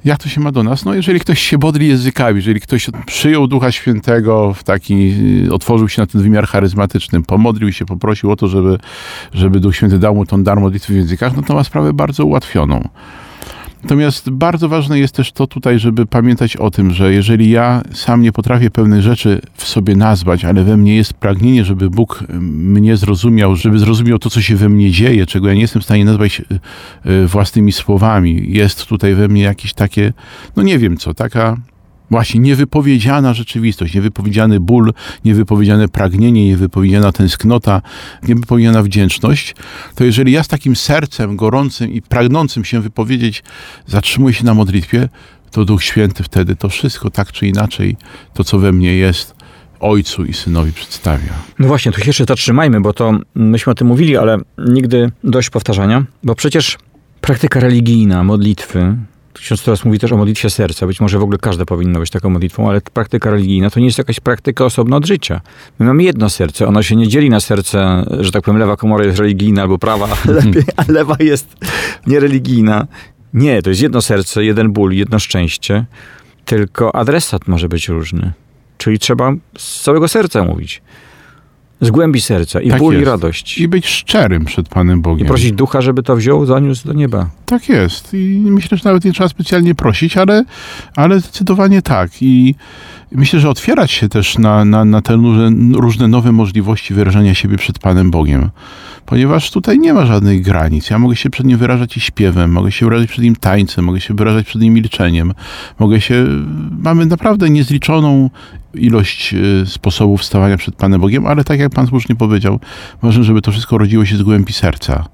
Jak 0.04 0.18
to 0.18 0.28
się 0.28 0.40
ma 0.40 0.52
do 0.52 0.62
nas? 0.62 0.84
No, 0.84 0.94
jeżeli 0.94 1.20
ktoś 1.20 1.40
się 1.40 1.58
modli 1.58 1.88
językami, 1.88 2.36
jeżeli 2.36 2.60
ktoś 2.60 2.90
przyjął 3.06 3.46
Ducha 3.46 3.72
Świętego 3.72 4.54
w 4.54 4.64
taki, 4.64 5.14
y, 5.46 5.52
otworzył 5.52 5.88
się 5.88 6.02
na 6.02 6.06
ten 6.06 6.22
wymiar 6.22 6.46
charyzmatyczny, 6.46 7.22
pomodlił 7.22 7.72
się, 7.72 7.84
poprosił 7.84 8.30
o 8.30 8.36
to, 8.36 8.48
żeby, 8.48 8.78
żeby 9.32 9.60
Duch 9.60 9.76
Święty 9.76 9.98
dał 9.98 10.14
mu 10.14 10.26
tą 10.26 10.44
dar 10.44 10.60
modlitwy 10.60 10.92
w 10.92 10.96
językach, 10.96 11.36
no 11.36 11.42
to 11.42 11.54
ma 11.54 11.64
sprawę 11.64 11.92
bardzo 11.92 12.24
ułatwioną. 12.24 12.88
Natomiast 13.82 14.30
bardzo 14.30 14.68
ważne 14.68 14.98
jest 14.98 15.14
też 15.14 15.32
to 15.32 15.46
tutaj, 15.46 15.78
żeby 15.78 16.06
pamiętać 16.06 16.56
o 16.56 16.70
tym, 16.70 16.90
że 16.90 17.12
jeżeli 17.12 17.50
ja 17.50 17.82
sam 17.92 18.22
nie 18.22 18.32
potrafię 18.32 18.70
pewnych 18.70 19.02
rzeczy 19.02 19.40
w 19.54 19.64
sobie 19.64 19.96
nazwać, 19.96 20.44
ale 20.44 20.64
we 20.64 20.76
mnie 20.76 20.96
jest 20.96 21.14
pragnienie, 21.14 21.64
żeby 21.64 21.90
Bóg 21.90 22.24
mnie 22.40 22.96
zrozumiał, 22.96 23.56
żeby 23.56 23.78
zrozumiał 23.78 24.18
to, 24.18 24.30
co 24.30 24.42
się 24.42 24.56
we 24.56 24.68
mnie 24.68 24.90
dzieje, 24.90 25.26
czego 25.26 25.48
ja 25.48 25.54
nie 25.54 25.60
jestem 25.60 25.82
w 25.82 25.84
stanie 25.84 26.04
nazwać 26.04 26.40
y, 26.40 27.10
y, 27.10 27.26
własnymi 27.26 27.72
słowami, 27.72 28.44
jest 28.48 28.86
tutaj 28.86 29.14
we 29.14 29.28
mnie 29.28 29.42
jakieś 29.42 29.74
takie, 29.74 30.12
no 30.56 30.62
nie 30.62 30.78
wiem 30.78 30.96
co, 30.96 31.14
taka 31.14 31.56
właśnie 32.12 32.40
niewypowiedziana 32.40 33.35
rzeczywistość, 33.35 33.94
niewypowiedziany 33.94 34.61
ból, 34.61 34.92
niewypowiedziane 35.25 35.88
pragnienie, 35.88 36.46
niewypowiedziana 36.46 37.12
tęsknota, 37.12 37.83
niewypowiedziana 38.29 38.83
wdzięczność, 38.83 39.55
to 39.94 40.05
jeżeli 40.05 40.33
ja 40.33 40.42
z 40.42 40.48
takim 40.48 40.77
sercem 40.77 41.37
gorącym 41.37 41.92
i 41.92 42.03
pragnącym 42.03 42.64
się 42.64 42.81
wypowiedzieć 42.81 43.42
zatrzymuję 43.87 44.35
się 44.35 44.44
na 44.44 44.55
modlitwie, 44.55 45.09
to 45.51 45.64
Duch 45.64 45.85
Święty 45.85 46.22
wtedy 46.22 46.57
to 46.57 46.68
wszystko 46.68 47.11
tak 47.11 47.33
czy 47.33 47.46
inaczej, 47.46 47.96
to 48.35 48.44
co 48.44 48.59
we 48.59 48.72
mnie 48.72 48.94
jest, 48.94 49.35
Ojcu 49.81 50.25
i 50.25 50.33
Synowi 50.33 50.72
przedstawia. 50.72 51.33
No 51.59 51.68
właśnie, 51.68 51.92
tu 51.92 52.01
się 52.01 52.07
jeszcze 52.07 52.25
zatrzymajmy, 52.25 52.81
bo 52.81 52.92
to 52.92 53.18
myśmy 53.35 53.72
o 53.72 53.75
tym 53.75 53.87
mówili, 53.87 54.16
ale 54.16 54.38
nigdy 54.59 55.11
dość 55.25 55.51
powtarzania, 55.51 56.05
bo 56.22 56.35
przecież 56.35 56.79
praktyka 57.20 57.61
religijna, 57.61 58.25
modlitwy, 58.25 58.96
ksiądz 59.40 59.64
teraz 59.64 59.84
mówi 59.84 59.98
też 59.98 60.12
o 60.12 60.16
modlitwie 60.16 60.50
serca, 60.50 60.86
być 60.86 61.00
może 61.00 61.18
w 61.18 61.22
ogóle 61.22 61.38
każda 61.38 61.64
powinna 61.64 61.98
być 62.00 62.10
taką 62.10 62.30
modlitwą, 62.30 62.68
ale 62.68 62.80
praktyka 62.80 63.30
religijna 63.30 63.70
to 63.70 63.80
nie 63.80 63.86
jest 63.86 63.98
jakaś 63.98 64.20
praktyka 64.20 64.64
osobna 64.64 64.96
od 64.96 65.06
życia. 65.06 65.40
My 65.78 65.86
mamy 65.86 66.02
jedno 66.02 66.30
serce, 66.30 66.66
ono 66.66 66.82
się 66.82 66.96
nie 66.96 67.08
dzieli 67.08 67.30
na 67.30 67.40
serce, 67.40 68.04
że 68.20 68.30
tak 68.30 68.44
powiem, 68.44 68.60
lewa 68.60 68.76
komora 68.76 69.04
jest 69.04 69.18
religijna 69.18 69.62
albo 69.62 69.78
prawa, 69.78 70.08
lepiej, 70.24 70.62
a 70.76 70.84
lewa 70.88 71.16
jest 71.20 71.56
niereligijna. 72.06 72.86
Nie, 73.34 73.62
to 73.62 73.70
jest 73.70 73.82
jedno 73.82 74.02
serce, 74.02 74.44
jeden 74.44 74.72
ból, 74.72 74.92
jedno 74.92 75.18
szczęście, 75.18 75.84
tylko 76.44 76.94
adresat 76.94 77.48
może 77.48 77.68
być 77.68 77.88
różny. 77.88 78.32
Czyli 78.78 78.98
trzeba 78.98 79.32
z 79.58 79.82
całego 79.82 80.08
serca 80.08 80.44
mówić. 80.44 80.82
Z 81.82 81.90
głębi 81.90 82.20
serca 82.20 82.60
i 82.60 82.70
Tak 82.70 82.78
ból 82.78 82.94
i 82.94 82.96
jest. 82.96 83.10
radość. 83.10 83.58
I 83.58 83.68
być 83.68 83.86
szczerym 83.86 84.44
przed 84.44 84.68
Panem 84.68 85.02
Bogiem. 85.02 85.26
I 85.26 85.28
prosić 85.28 85.52
ducha, 85.52 85.80
żeby 85.80 86.02
to 86.02 86.16
wziął, 86.16 86.46
zaniósł 86.46 86.86
do 86.86 86.92
nieba. 86.92 87.30
Tak 87.46 87.68
jest. 87.68 88.14
I 88.14 88.42
myślę, 88.44 88.78
że 88.78 88.84
nawet 88.84 89.04
nie 89.04 89.12
trzeba 89.12 89.28
specjalnie 89.28 89.74
prosić, 89.74 90.16
ale, 90.16 90.44
ale 90.96 91.20
zdecydowanie 91.20 91.82
tak. 91.82 92.10
I 92.20 92.54
myślę, 93.12 93.40
że 93.40 93.50
otwierać 93.50 93.90
się 93.90 94.08
też 94.08 94.38
na, 94.38 94.64
na, 94.64 94.84
na 94.84 95.02
te 95.02 95.14
różne, 95.16 95.78
różne 95.78 96.08
nowe 96.08 96.32
możliwości 96.32 96.94
wyrażania 96.94 97.34
siebie 97.34 97.56
przed 97.56 97.78
Panem 97.78 98.10
Bogiem. 98.10 98.50
Ponieważ 99.06 99.50
tutaj 99.50 99.78
nie 99.78 99.92
ma 99.92 100.06
żadnych 100.06 100.42
granic. 100.42 100.90
Ja 100.90 100.98
mogę 100.98 101.16
się 101.16 101.30
przed 101.30 101.46
nim 101.46 101.58
wyrażać 101.58 101.96
i 101.96 102.00
śpiewem, 102.00 102.52
mogę 102.52 102.72
się 102.72 102.86
wyrażać 102.86 103.08
przed 103.08 103.24
nim 103.24 103.36
tańcem, 103.36 103.84
mogę 103.84 104.00
się 104.00 104.14
wyrażać 104.14 104.46
przed 104.46 104.62
nim 104.62 104.74
milczeniem. 104.74 105.34
Mogę 105.78 106.00
się... 106.00 106.26
Mamy 106.78 107.06
naprawdę 107.06 107.50
niezliczoną 107.50 108.30
ilość 108.74 109.34
e, 109.34 109.66
sposobów 109.66 110.24
stawania 110.24 110.56
przed 110.56 110.74
Panem 110.74 111.00
Bogiem, 111.00 111.26
ale 111.26 111.44
tak 111.44 111.60
jak 111.60 111.72
Pan 111.72 111.86
słusznie 111.86 112.16
powiedział, 112.16 112.60
ważne, 113.02 113.24
żeby 113.24 113.42
to 113.42 113.52
wszystko 113.52 113.78
rodziło 113.78 114.04
się 114.04 114.16
z 114.16 114.22
głębi 114.22 114.52
serca 114.52 115.04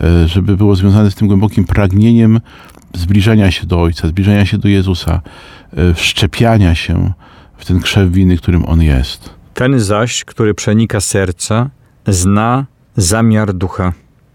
e, 0.00 0.28
żeby 0.28 0.56
było 0.56 0.76
związane 0.76 1.10
z 1.10 1.14
tym 1.14 1.28
głębokim 1.28 1.64
pragnieniem 1.64 2.40
zbliżenia 2.94 3.50
się 3.50 3.66
do 3.66 3.82
Ojca, 3.82 4.08
zbliżenia 4.08 4.46
się 4.46 4.58
do 4.58 4.68
Jezusa, 4.68 5.20
e, 5.76 5.94
wszczepiania 5.94 6.74
się 6.74 7.12
w 7.56 7.64
ten 7.64 7.80
krzew 7.80 8.10
winy, 8.10 8.36
którym 8.36 8.64
On 8.66 8.82
jest. 8.82 9.30
Ten 9.54 9.80
zaś, 9.80 10.24
który 10.24 10.54
przenika 10.54 11.00
serca, 11.00 11.70
zna 12.06 12.66
zamiar 12.96 13.54
ducha. 13.54 13.92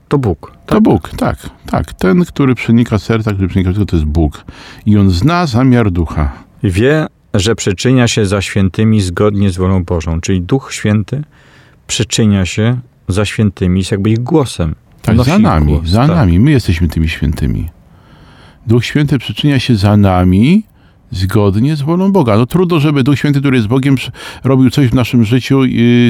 To 0.08 0.18
Bóg. 0.18 0.52
To 0.66 0.82
Bóg, 0.82 1.10
tak, 1.10 1.38
tak. 1.66 1.94
Ten, 1.94 2.26
który 2.26 2.56
przenika 2.56 3.00
serca, 3.00 3.34
który 3.34 3.48
przenika 3.48 3.70
serca, 3.72 3.86
to 3.86 3.96
jest 3.96 4.06
Bóg. 4.06 4.46
I 4.86 4.98
On 4.98 5.10
zna 5.10 5.46
zamiar 5.46 5.92
ducha. 5.92 6.32
Wie, 6.64 7.08
że 7.34 7.56
przyczynia 7.56 8.08
się 8.08 8.26
za 8.26 8.42
świętymi 8.42 9.02
zgodnie 9.02 9.50
z 9.50 9.58
wolą 9.58 9.84
Bożą. 9.84 10.22
Czyli 10.22 10.42
Duch 10.42 10.74
Święty 10.74 11.24
przyczynia 11.88 12.46
się 12.46 12.80
za 13.08 13.26
świętymi, 13.26 13.80
jest 13.80 13.92
jakby 13.92 14.10
ich 14.10 14.20
głosem. 14.20 14.76
Tak, 15.02 15.16
Nosi 15.16 15.32
za 15.32 15.40
nami, 15.40 15.74
głos, 15.74 15.88
za 15.90 16.08
tak. 16.08 16.16
nami. 16.16 16.40
My 16.40 16.52
jesteśmy 16.52 16.88
tymi 16.88 17.10
świętymi. 17.10 17.70
Duch 18.68 18.86
Święty 18.86 19.20
przyczynia 19.20 19.60
się 19.60 19.76
za 19.76 19.98
nami 19.98 20.64
zgodnie 21.12 21.76
z 21.76 21.82
wolą 21.82 22.12
Boga. 22.12 22.38
No 22.38 22.46
trudno, 22.46 22.80
żeby 22.80 23.04
Duch 23.04 23.20
Święty, 23.20 23.40
który 23.40 23.58
jest 23.58 23.68
Bogiem, 23.68 23.96
robił 24.44 24.70
coś 24.70 24.88
w 24.88 24.94
naszym 24.94 25.24
życiu, 25.26 25.62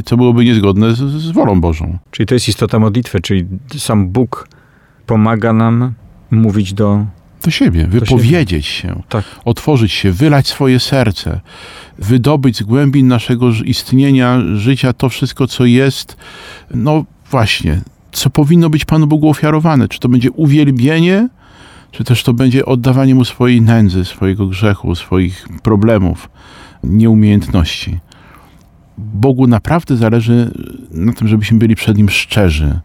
co 0.06 0.18
byłoby 0.18 0.46
niezgodne 0.46 0.96
z, 0.96 1.00
z 1.00 1.32
wolą 1.32 1.62
Bożą. 1.62 1.98
Czyli 2.12 2.28
to 2.28 2.34
jest 2.34 2.48
istota 2.48 2.80
modlitwy, 2.80 3.22
czyli 3.22 3.46
sam 3.78 4.08
Bóg 4.10 4.48
pomaga 5.06 5.54
nam 5.54 5.94
mówić 6.32 6.74
do... 6.74 7.06
Do 7.44 7.52
siebie, 7.52 7.88
wypowiedzieć 7.88 8.66
się, 8.66 9.02
Tak. 9.10 9.24
otworzyć 9.46 9.92
się, 9.92 10.12
wylać 10.12 10.48
swoje 10.48 10.80
serce, 10.80 11.40
wydobyć 12.00 12.58
z 12.58 12.64
głębin 12.64 13.08
naszego 13.08 13.50
istnienia, 13.66 14.42
życia 14.56 14.94
to 14.94 15.10
wszystko, 15.10 15.48
co 15.48 15.66
jest, 15.66 16.18
no 16.74 17.06
właśnie, 17.32 17.82
co 18.12 18.30
powinno 18.30 18.70
być 18.70 18.86
Panu 18.86 19.08
Bogu 19.08 19.30
ofiarowane. 19.30 19.88
Czy 19.88 20.00
to 20.00 20.10
będzie 20.10 20.32
uwielbienie, 20.32 21.30
czy 21.98 22.04
też 22.04 22.24
to 22.24 22.34
będzie 22.34 22.66
oddawanie 22.66 23.16
Mu 23.16 23.26
swojej 23.26 23.62
nędzy, 23.62 24.06
swojego 24.06 24.48
grzechu, 24.48 24.96
swoich 24.96 25.48
problemów, 25.64 26.30
nieumiejętności. 26.84 28.00
Bogu 28.98 29.48
naprawdę 29.48 29.98
zależy 29.98 30.52
na 30.92 31.14
tym, 31.14 31.28
żebyśmy 31.28 31.58
byli 31.58 31.76
przed 31.76 31.98
Nim 31.98 32.10
szczerzy. 32.10 32.80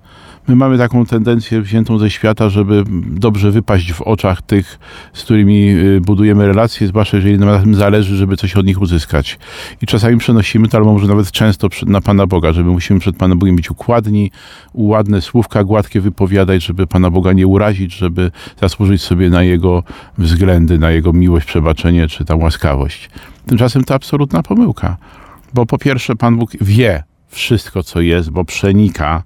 My 0.48 0.56
mamy 0.56 0.78
taką 0.78 1.06
tendencję 1.06 1.62
wziętą 1.62 1.98
ze 1.98 2.10
świata, 2.10 2.48
żeby 2.48 2.84
dobrze 3.06 3.50
wypaść 3.50 3.92
w 3.92 4.02
oczach 4.02 4.42
tych, 4.42 4.78
z 5.12 5.22
którymi 5.22 5.70
y, 5.70 6.00
budujemy 6.00 6.46
relacje, 6.46 6.86
zwłaszcza 6.86 7.16
jeżeli 7.16 7.38
nam 7.38 7.48
na 7.48 7.58
tym 7.58 7.74
zależy, 7.74 8.16
żeby 8.16 8.36
coś 8.36 8.56
od 8.56 8.66
nich 8.66 8.80
uzyskać. 8.80 9.38
I 9.82 9.86
czasami 9.86 10.16
przenosimy 10.18 10.68
to, 10.68 10.78
albo 10.78 10.92
może 10.92 11.06
nawet 11.06 11.30
często 11.30 11.68
na 11.86 12.00
Pana 12.00 12.26
Boga, 12.26 12.52
żeby 12.52 12.70
musimy 12.70 13.00
przed 13.00 13.16
Panem 13.16 13.38
Bogiem 13.38 13.56
być 13.56 13.70
układni, 13.70 14.30
ładne 14.74 15.20
słówka 15.20 15.64
gładkie 15.64 16.00
wypowiadać, 16.00 16.64
żeby 16.64 16.86
Pana 16.86 17.10
Boga 17.10 17.32
nie 17.32 17.46
urazić, 17.46 17.94
żeby 17.94 18.30
zasłużyć 18.60 19.02
sobie 19.02 19.30
na 19.30 19.42
Jego 19.42 19.82
względy, 20.18 20.78
na 20.78 20.90
Jego 20.90 21.12
miłość, 21.12 21.46
przebaczenie 21.46 22.08
czy 22.08 22.24
tam 22.24 22.40
łaskawość. 22.40 23.10
Tymczasem 23.46 23.84
to 23.84 23.94
absolutna 23.94 24.42
pomyłka. 24.42 24.96
Bo 25.54 25.66
po 25.66 25.78
pierwsze, 25.78 26.16
Pan 26.16 26.36
Bóg 26.36 26.50
wie 26.60 27.02
wszystko, 27.28 27.82
co 27.82 28.00
jest, 28.00 28.30
bo 28.30 28.44
przenika 28.44 29.22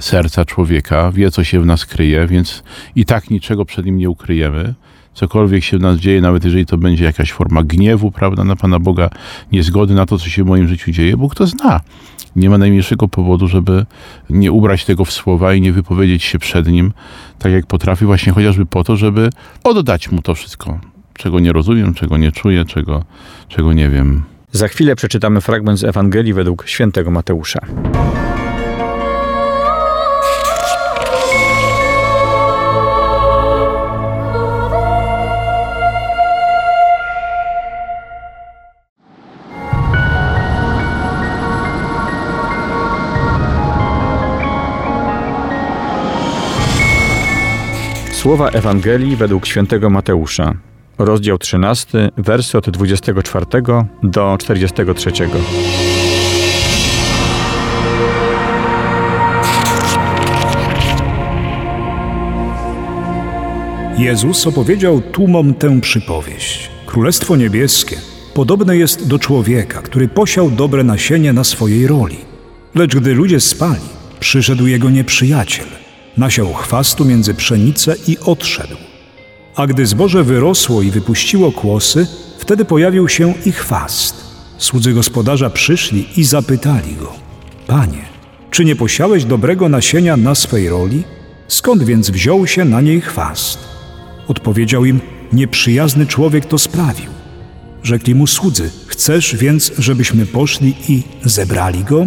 serca 0.00 0.44
człowieka, 0.44 1.12
wie, 1.12 1.30
co 1.30 1.44
się 1.44 1.60
w 1.60 1.66
nas 1.66 1.86
kryje, 1.86 2.26
więc 2.26 2.62
i 2.94 3.04
tak 3.04 3.30
niczego 3.30 3.64
przed 3.64 3.86
nim 3.86 3.96
nie 3.96 4.10
ukryjemy. 4.10 4.74
Cokolwiek 5.14 5.64
się 5.64 5.78
w 5.78 5.80
nas 5.80 5.98
dzieje, 5.98 6.20
nawet 6.20 6.44
jeżeli 6.44 6.66
to 6.66 6.78
będzie 6.78 7.04
jakaś 7.04 7.32
forma 7.32 7.62
gniewu, 7.62 8.10
prawda, 8.10 8.44
na 8.44 8.56
Pana 8.56 8.78
Boga, 8.78 9.10
niezgody 9.52 9.94
na 9.94 10.06
to, 10.06 10.18
co 10.18 10.28
się 10.28 10.44
w 10.44 10.46
moim 10.46 10.68
życiu 10.68 10.92
dzieje, 10.92 11.16
Bóg 11.16 11.34
to 11.34 11.46
zna. 11.46 11.80
Nie 12.36 12.50
ma 12.50 12.58
najmniejszego 12.58 13.08
powodu, 13.08 13.48
żeby 13.48 13.86
nie 14.30 14.52
ubrać 14.52 14.84
tego 14.84 15.04
w 15.04 15.12
słowa 15.12 15.54
i 15.54 15.60
nie 15.60 15.72
wypowiedzieć 15.72 16.24
się 16.24 16.38
przed 16.38 16.66
nim, 16.66 16.92
tak 17.38 17.52
jak 17.52 17.66
potrafi, 17.66 18.04
właśnie 18.04 18.32
chociażby 18.32 18.66
po 18.66 18.84
to, 18.84 18.96
żeby 18.96 19.30
oddać 19.64 20.10
mu 20.10 20.22
to 20.22 20.34
wszystko, 20.34 20.80
czego 21.14 21.40
nie 21.40 21.52
rozumiem, 21.52 21.94
czego 21.94 22.16
nie 22.16 22.32
czuję, 22.32 22.64
czego, 22.64 23.04
czego 23.48 23.72
nie 23.72 23.88
wiem. 23.88 24.22
Za 24.52 24.68
chwilę 24.68 24.96
przeczytamy 24.96 25.40
fragment 25.40 25.78
z 25.78 25.84
Ewangelii 25.84 26.32
według 26.32 26.68
świętego 26.68 27.10
Mateusza. 27.10 27.60
Słowa 48.18 48.48
Ewangelii 48.48 49.16
według 49.16 49.46
świętego 49.46 49.90
Mateusza. 49.90 50.54
Rozdział 50.98 51.38
13, 51.38 52.10
wersy 52.16 52.58
od 52.58 52.70
24 52.70 53.46
do 54.02 54.36
43. 54.40 55.10
Jezus 63.98 64.46
opowiedział 64.46 65.00
tłumom 65.00 65.54
tę 65.54 65.80
przypowieść. 65.80 66.70
Królestwo 66.86 67.36
niebieskie 67.36 67.96
podobne 68.34 68.76
jest 68.76 69.08
do 69.08 69.18
człowieka, 69.18 69.82
który 69.82 70.08
posiał 70.08 70.50
dobre 70.50 70.84
nasienie 70.84 71.32
na 71.32 71.44
swojej 71.44 71.86
roli. 71.86 72.16
Lecz 72.74 72.96
gdy 72.96 73.14
ludzie 73.14 73.40
spali, 73.40 73.88
przyszedł 74.20 74.66
jego 74.66 74.90
nieprzyjaciel, 74.90 75.66
nasiał 76.16 76.54
chwastu 76.54 77.04
między 77.04 77.34
pszenicę 77.34 77.96
i 78.06 78.18
odszedł. 78.18 78.76
A 79.56 79.66
gdy 79.66 79.86
zboże 79.86 80.24
wyrosło 80.24 80.82
i 80.82 80.90
wypuściło 80.90 81.52
kłosy, 81.52 82.06
wtedy 82.38 82.64
pojawił 82.64 83.08
się 83.08 83.34
i 83.46 83.52
chwast. 83.52 84.24
Słudzy 84.58 84.92
gospodarza 84.92 85.50
przyszli 85.50 86.20
i 86.20 86.24
zapytali 86.24 86.94
go: 86.94 87.12
Panie, 87.66 88.04
czy 88.50 88.64
nie 88.64 88.76
posiałeś 88.76 89.24
dobrego 89.24 89.68
nasienia 89.68 90.16
na 90.16 90.34
swej 90.34 90.68
roli? 90.68 91.04
Skąd 91.48 91.82
więc 91.82 92.10
wziął 92.10 92.46
się 92.46 92.64
na 92.64 92.80
niej 92.80 93.00
chwast? 93.00 93.58
Odpowiedział 94.28 94.84
im: 94.84 95.00
Nieprzyjazny 95.32 96.06
człowiek 96.06 96.46
to 96.46 96.58
sprawił. 96.58 97.10
Rzekli 97.82 98.14
mu 98.14 98.26
słudzy: 98.26 98.70
Chcesz 98.86 99.36
więc, 99.36 99.72
żebyśmy 99.78 100.26
poszli 100.26 100.74
i 100.88 101.02
zebrali 101.24 101.84
go? 101.84 102.06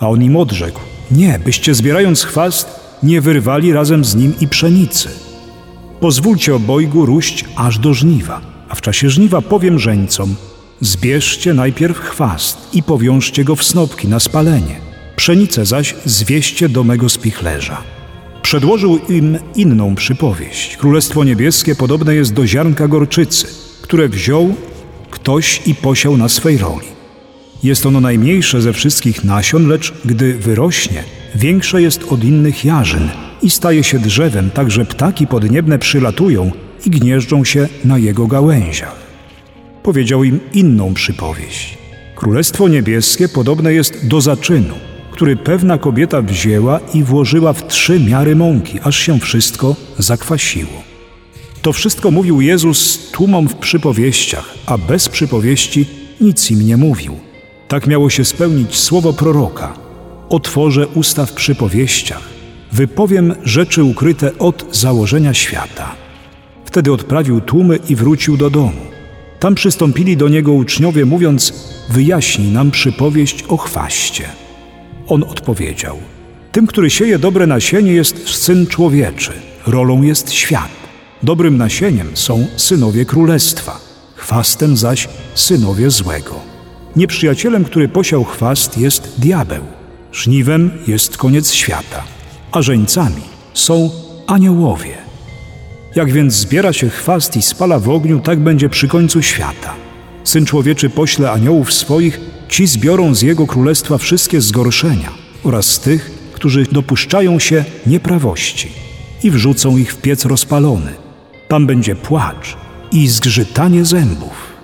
A 0.00 0.08
on 0.08 0.22
im 0.22 0.36
odrzekł: 0.36 0.80
Nie, 1.10 1.38
byście 1.44 1.74
zbierając 1.74 2.24
chwast, 2.24 2.83
nie 3.02 3.20
wyrwali 3.20 3.72
razem 3.72 4.04
z 4.04 4.14
nim 4.14 4.34
i 4.40 4.48
pszenicy. 4.48 5.08
Pozwólcie 6.00 6.54
obojgu 6.54 7.06
róść 7.06 7.44
aż 7.56 7.78
do 7.78 7.94
żniwa, 7.94 8.40
a 8.68 8.74
w 8.74 8.80
czasie 8.80 9.10
żniwa 9.10 9.42
powiem 9.42 9.78
żeńcom: 9.78 10.34
Zbierzcie 10.80 11.54
najpierw 11.54 11.98
chwast 11.98 12.58
i 12.72 12.82
powiążcie 12.82 13.44
go 13.44 13.56
w 13.56 13.64
snopki 13.64 14.08
na 14.08 14.20
spalenie, 14.20 14.76
pszenicę 15.16 15.66
zaś 15.66 15.94
zwieście 16.04 16.68
do 16.68 16.84
mego 16.84 17.08
spichlerza. 17.08 17.82
Przedłożył 18.42 18.98
im 19.08 19.38
inną 19.54 19.94
przypowieść. 19.94 20.76
Królestwo 20.76 21.24
niebieskie 21.24 21.74
podobne 21.74 22.14
jest 22.14 22.32
do 22.32 22.46
ziarnka 22.46 22.88
gorczycy, 22.88 23.46
które 23.82 24.08
wziął 24.08 24.54
ktoś 25.10 25.62
i 25.66 25.74
posiał 25.74 26.16
na 26.16 26.28
swej 26.28 26.58
roli. 26.58 26.86
Jest 27.62 27.86
ono 27.86 28.00
najmniejsze 28.00 28.62
ze 28.62 28.72
wszystkich 28.72 29.24
nasion, 29.24 29.68
lecz 29.68 29.94
gdy 30.04 30.34
wyrośnie, 30.34 31.04
większe 31.34 31.82
jest 31.82 32.04
od 32.12 32.24
innych 32.24 32.64
jarzyn 32.64 33.08
i 33.42 33.50
staje 33.50 33.84
się 33.84 33.98
drzewem, 33.98 34.50
tak 34.50 34.70
że 34.70 34.84
ptaki 34.84 35.26
podniebne 35.26 35.78
przylatują 35.78 36.50
i 36.86 36.90
gnieżdżą 36.90 37.44
się 37.44 37.68
na 37.84 37.98
jego 37.98 38.26
gałęziach. 38.26 38.96
Powiedział 39.82 40.24
im 40.24 40.40
inną 40.52 40.94
przypowieść. 40.94 41.78
Królestwo 42.14 42.68
niebieskie 42.68 43.28
podobne 43.28 43.74
jest 43.74 44.08
do 44.08 44.20
zaczynu, 44.20 44.74
który 45.10 45.36
pewna 45.36 45.78
kobieta 45.78 46.22
wzięła 46.22 46.80
i 46.94 47.02
włożyła 47.02 47.52
w 47.52 47.66
trzy 47.66 48.00
miary 48.00 48.36
mąki, 48.36 48.80
aż 48.82 48.96
się 48.96 49.18
wszystko 49.18 49.76
zakwasiło. 49.98 50.82
To 51.62 51.72
wszystko 51.72 52.10
mówił 52.10 52.40
Jezus 52.40 53.10
tłumom 53.10 53.48
w 53.48 53.54
przypowieściach, 53.54 54.54
a 54.66 54.78
bez 54.78 55.08
przypowieści 55.08 55.86
nic 56.20 56.50
im 56.50 56.66
nie 56.66 56.76
mówił. 56.76 57.18
Tak 57.68 57.86
miało 57.86 58.10
się 58.10 58.24
spełnić 58.24 58.76
słowo 58.76 59.12
proroka. 59.12 59.83
Otworzę 60.34 60.86
usta 60.86 61.26
w 61.26 61.32
przypowieściach, 61.32 62.22
wypowiem 62.72 63.34
rzeczy 63.44 63.84
ukryte 63.84 64.38
od 64.38 64.76
założenia 64.76 65.34
świata. 65.34 65.94
Wtedy 66.64 66.92
odprawił 66.92 67.40
tłumy 67.40 67.78
i 67.88 67.96
wrócił 67.96 68.36
do 68.36 68.50
domu. 68.50 68.80
Tam 69.40 69.54
przystąpili 69.54 70.16
do 70.16 70.28
niego 70.28 70.52
uczniowie, 70.52 71.04
mówiąc: 71.04 71.52
Wyjaśnij 71.90 72.52
nam 72.52 72.70
przypowieść 72.70 73.44
o 73.48 73.56
chwaście. 73.56 74.24
On 75.08 75.22
odpowiedział: 75.22 75.98
Tym, 76.52 76.66
który 76.66 76.90
sieje 76.90 77.18
dobre 77.18 77.46
nasienie, 77.46 77.92
jest 77.92 78.28
syn 78.28 78.66
człowieczy, 78.66 79.32
rolą 79.66 80.02
jest 80.02 80.32
świat. 80.32 80.70
Dobrym 81.22 81.56
nasieniem 81.56 82.08
są 82.14 82.46
synowie 82.56 83.04
królestwa, 83.04 83.80
chwastem 84.14 84.76
zaś 84.76 85.08
synowie 85.34 85.90
złego. 85.90 86.40
Nieprzyjacielem, 86.96 87.64
który 87.64 87.88
posiał 87.88 88.24
chwast, 88.24 88.78
jest 88.78 89.14
diabeł. 89.18 89.83
Żniwem 90.14 90.70
jest 90.86 91.16
koniec 91.16 91.52
świata, 91.52 92.04
a 92.52 92.62
żeńcami 92.62 93.22
są 93.54 93.90
aniołowie. 94.26 94.94
Jak 95.96 96.12
więc 96.12 96.34
zbiera 96.34 96.72
się 96.72 96.90
chwast 96.90 97.36
i 97.36 97.42
spala 97.42 97.78
w 97.78 97.88
ogniu, 97.88 98.20
tak 98.20 98.40
będzie 98.40 98.68
przy 98.68 98.88
końcu 98.88 99.22
świata. 99.22 99.74
Syn 100.24 100.46
człowieczy 100.46 100.90
pośle 100.90 101.30
aniołów 101.30 101.72
swoich, 101.72 102.20
ci 102.48 102.66
zbiorą 102.66 103.14
z 103.14 103.22
jego 103.22 103.46
królestwa 103.46 103.98
wszystkie 103.98 104.40
zgorszenia 104.40 105.12
oraz 105.44 105.80
tych, 105.80 106.10
którzy 106.32 106.66
dopuszczają 106.72 107.38
się 107.38 107.64
nieprawości 107.86 108.68
i 109.22 109.30
wrzucą 109.30 109.76
ich 109.76 109.92
w 109.92 109.96
piec 109.96 110.24
rozpalony. 110.24 110.92
Tam 111.48 111.66
będzie 111.66 111.96
płacz 111.96 112.56
i 112.92 113.08
zgrzytanie 113.08 113.84
zębów. 113.84 114.54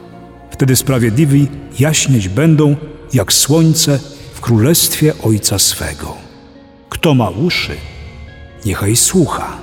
Wtedy 0.51 0.77
sprawiedliwi 0.77 1.49
jaśnieć 1.79 2.29
będą 2.29 2.77
jak 3.13 3.33
słońce 3.33 4.01
w 4.40 4.42
królestwie 4.42 5.12
Ojca 5.22 5.59
swego. 5.59 6.14
Kto 6.88 7.14
ma 7.14 7.31
uszy, 7.31 7.72
niechaj 8.66 8.96
słucha. 8.96 9.57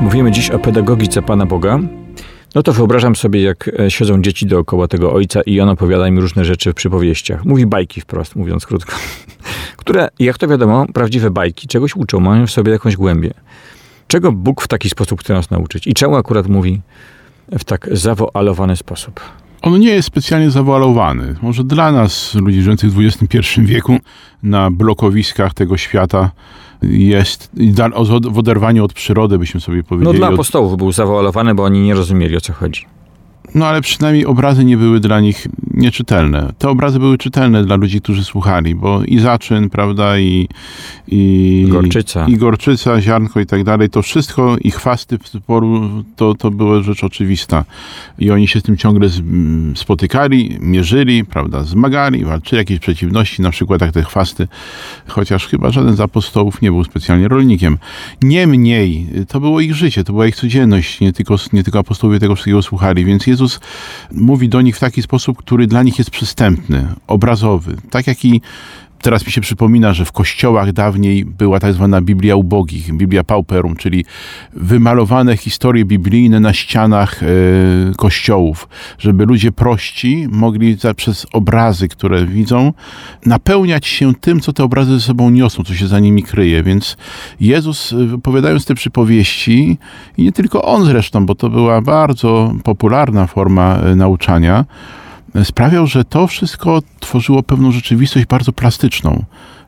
Mówimy 0.00 0.32
dziś 0.32 0.50
o 0.50 0.58
pedagogice 0.58 1.22
Pana 1.22 1.46
Boga. 1.46 1.78
No 2.54 2.62
to 2.62 2.72
wyobrażam 2.72 3.16
sobie, 3.16 3.42
jak 3.42 3.70
e, 3.78 3.90
siedzą 3.90 4.22
dzieci 4.22 4.46
dookoła 4.46 4.88
tego 4.88 5.12
ojca 5.12 5.42
i 5.42 5.60
on 5.60 5.68
opowiada 5.68 6.08
im 6.08 6.18
różne 6.18 6.44
rzeczy 6.44 6.72
w 6.72 6.74
przypowieściach. 6.74 7.44
Mówi 7.44 7.66
bajki 7.66 8.00
wprost, 8.00 8.36
mówiąc 8.36 8.66
krótko. 8.66 8.96
Które, 9.76 10.08
jak 10.18 10.38
to 10.38 10.48
wiadomo, 10.48 10.86
prawdziwe 10.94 11.30
bajki 11.30 11.68
czegoś 11.68 11.96
uczą, 11.96 12.20
mają 12.20 12.46
w 12.46 12.50
sobie 12.50 12.72
jakąś 12.72 12.96
głębię. 12.96 13.34
Czego 14.08 14.32
Bóg 14.32 14.62
w 14.62 14.68
taki 14.68 14.88
sposób 14.90 15.20
chce 15.20 15.34
nas 15.34 15.50
nauczyć? 15.50 15.86
I 15.86 15.94
czemu 15.94 16.16
akurat 16.16 16.48
mówi 16.48 16.80
w 17.58 17.64
tak 17.64 17.88
zawoalowany 17.92 18.76
sposób? 18.76 19.20
On 19.62 19.80
nie 19.80 19.90
jest 19.90 20.08
specjalnie 20.08 20.50
zawoalowany. 20.50 21.34
Może 21.42 21.64
dla 21.64 21.92
nas, 21.92 22.34
ludzi 22.34 22.62
żyjących 22.62 22.92
w 22.92 23.00
XXI 23.00 23.38
wieku, 23.58 23.96
na 24.42 24.70
blokowiskach 24.70 25.54
tego 25.54 25.76
świata, 25.76 26.30
jest 26.82 27.50
w 28.30 28.38
oderwaniu 28.38 28.84
od 28.84 28.92
przyrody, 28.92 29.38
byśmy 29.38 29.60
sobie 29.60 29.82
powiedzieli. 29.82 30.12
No 30.12 30.26
dla 30.26 30.34
apostołów 30.34 30.76
był 30.76 30.92
zawoalowany, 30.92 31.54
bo 31.54 31.64
oni 31.64 31.80
nie 31.80 31.94
rozumieli, 31.94 32.36
o 32.36 32.40
co 32.40 32.52
chodzi. 32.52 32.86
No 33.54 33.66
ale 33.66 33.80
przynajmniej 33.80 34.26
obrazy 34.26 34.64
nie 34.64 34.76
były 34.76 35.00
dla 35.00 35.20
nich 35.20 35.46
nieczytelne. 35.74 36.52
Te 36.58 36.68
obrazy 36.68 36.98
były 36.98 37.18
czytelne 37.18 37.64
dla 37.64 37.76
ludzi, 37.76 38.00
którzy 38.00 38.24
słuchali, 38.24 38.74
bo 38.74 39.04
i 39.04 39.18
zaczyn, 39.18 39.70
prawda, 39.70 40.18
i, 40.18 40.48
i 41.08 41.66
gorczyca, 41.68 42.26
i 42.26 42.36
gorczyca 42.36 43.00
ziarnko 43.00 43.40
i 43.40 43.46
tak 43.46 43.64
dalej, 43.64 43.90
to 43.90 44.02
wszystko 44.02 44.56
i 44.60 44.70
chwasty 44.70 45.18
sporu, 45.24 45.90
to, 46.16 46.34
to 46.34 46.50
była 46.50 46.82
rzecz 46.82 47.04
oczywista. 47.04 47.64
I 48.18 48.30
oni 48.30 48.48
się 48.48 48.60
z 48.60 48.62
tym 48.62 48.76
ciągle 48.76 49.08
spotykali, 49.74 50.58
mierzyli, 50.60 51.24
prawda, 51.24 51.62
zmagali, 51.62 52.24
walczyli 52.24 52.58
jakieś 52.58 52.78
przeciwności, 52.78 53.42
na 53.42 53.50
przykład 53.50 53.80
jak 53.80 53.92
te 53.92 54.02
chwasty, 54.02 54.48
chociaż 55.06 55.46
chyba 55.46 55.70
żaden 55.70 55.96
z 55.96 56.00
apostołów 56.00 56.62
nie 56.62 56.70
był 56.70 56.84
specjalnie 56.84 57.28
rolnikiem. 57.28 57.78
Niemniej, 58.22 59.06
to 59.28 59.40
było 59.40 59.60
ich 59.60 59.74
życie, 59.74 60.04
to 60.04 60.12
była 60.12 60.26
ich 60.26 60.36
codzienność, 60.36 61.00
nie 61.00 61.12
tylko, 61.12 61.36
nie 61.52 61.64
tylko 61.64 61.78
apostołowie 61.78 62.20
tego 62.20 62.34
wszystkiego 62.34 62.62
słuchali, 62.62 63.04
więc 63.04 63.26
jest 63.26 63.37
Jezus 63.38 63.60
mówi 64.12 64.48
do 64.48 64.60
nich 64.60 64.76
w 64.76 64.80
taki 64.80 65.02
sposób, 65.02 65.38
który 65.38 65.66
dla 65.66 65.82
nich 65.82 65.98
jest 65.98 66.10
przystępny, 66.10 66.88
obrazowy. 67.06 67.76
Tak 67.90 68.06
jak 68.06 68.24
i 68.24 68.40
Teraz 69.02 69.26
mi 69.26 69.32
się 69.32 69.40
przypomina, 69.40 69.92
że 69.92 70.04
w 70.04 70.12
kościołach 70.12 70.72
dawniej 70.72 71.24
była 71.24 71.60
tak 71.60 71.72
zwana 71.72 72.00
Biblia 72.00 72.36
ubogich, 72.36 72.96
Biblia 72.96 73.24
pauperum, 73.24 73.76
czyli 73.76 74.04
wymalowane 74.52 75.36
historie 75.36 75.84
biblijne 75.84 76.40
na 76.40 76.52
ścianach 76.52 77.22
e, 77.22 77.26
kościołów, 77.96 78.68
żeby 78.98 79.26
ludzie 79.26 79.52
prości 79.52 80.26
mogli 80.30 80.76
przez 80.96 81.26
obrazy, 81.32 81.88
które 81.88 82.26
widzą, 82.26 82.72
napełniać 83.26 83.86
się 83.86 84.14
tym, 84.14 84.40
co 84.40 84.52
te 84.52 84.64
obrazy 84.64 84.92
ze 84.92 85.00
sobą 85.00 85.30
niosą, 85.30 85.64
co 85.64 85.74
się 85.74 85.86
za 85.86 85.98
nimi 85.98 86.22
kryje. 86.22 86.62
Więc 86.62 86.96
Jezus, 87.40 87.92
e, 87.92 88.14
opowiadając 88.14 88.64
te 88.64 88.74
przypowieści, 88.74 89.78
i 90.16 90.22
nie 90.22 90.32
tylko 90.32 90.62
on 90.62 90.84
zresztą, 90.84 91.26
bo 91.26 91.34
to 91.34 91.50
była 91.50 91.80
bardzo 91.80 92.54
popularna 92.64 93.26
forma 93.26 93.76
e, 93.76 93.96
nauczania, 93.96 94.64
sprawiał, 95.44 95.86
że 95.86 96.04
to 96.04 96.26
wszystko 96.26 96.82
tworzyło 97.00 97.42
pewną 97.42 97.72
rzeczywistość 97.72 98.26
bardzo 98.26 98.52
plastyczną. 98.52 99.24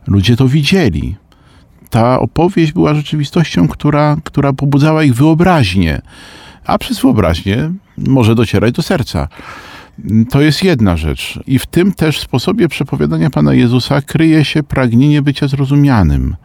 Ludzie 0.07 0.37
to 0.37 0.49
widzieli. 0.49 1.17
Ta 1.91 2.21
opowieść 2.21 2.73
była 2.73 2.95
rzeczywistością, 2.95 3.69
która, 3.69 4.17
która 4.25 4.53
pobudzała 4.53 5.05
ich 5.05 5.15
wyobraźnię, 5.15 6.03
a 6.65 6.79
przez 6.79 7.01
wyobraźnię 7.01 7.73
może 7.99 8.35
docierać 8.35 8.75
do 8.75 8.83
serca. 8.83 9.29
To 10.31 10.41
jest 10.41 10.65
jedna 10.65 10.97
rzecz. 10.97 11.39
I 11.47 11.59
w 11.59 11.67
tym 11.67 11.93
też 11.93 12.21
sposobie 12.21 12.69
przepowiadania 12.69 13.31
Pana 13.31 13.55
Jezusa 13.55 14.03
kryje 14.03 14.45
się 14.45 14.63
pragnienie 14.63 15.23
bycia 15.23 15.49
zrozumianym 15.49 16.37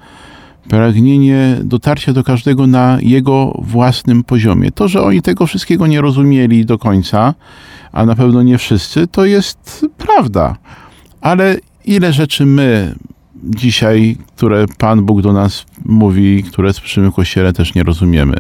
pragnienie 0.70 1.58
dotarcia 1.64 2.14
do 2.14 2.24
każdego 2.24 2.68
na 2.68 2.98
jego 3.02 3.62
własnym 3.62 4.24
poziomie. 4.24 4.72
To, 4.72 4.88
że 4.88 5.02
oni 5.02 5.22
tego 5.22 5.48
wszystkiego 5.48 5.88
nie 5.88 6.02
rozumieli 6.02 6.66
do 6.66 6.78
końca, 6.78 7.34
a 7.92 8.06
na 8.06 8.16
pewno 8.16 8.44
nie 8.44 8.58
wszyscy, 8.58 9.08
to 9.08 9.26
jest 9.26 9.86
prawda. 9.98 10.58
Ale 11.22 11.58
ile 11.86 12.14
rzeczy 12.14 12.46
my 12.46 12.96
dzisiaj, 13.44 14.18
które 14.36 14.66
Pan 14.78 15.06
Bóg 15.06 15.22
do 15.22 15.34
nas 15.34 15.66
mówi, 15.86 16.44
które 16.44 16.74
słyszymy 16.74 17.12
w 17.12 17.14
Kościele, 17.14 17.54
też 17.54 17.76
nie 17.76 17.84
rozumiemy. 17.84 18.38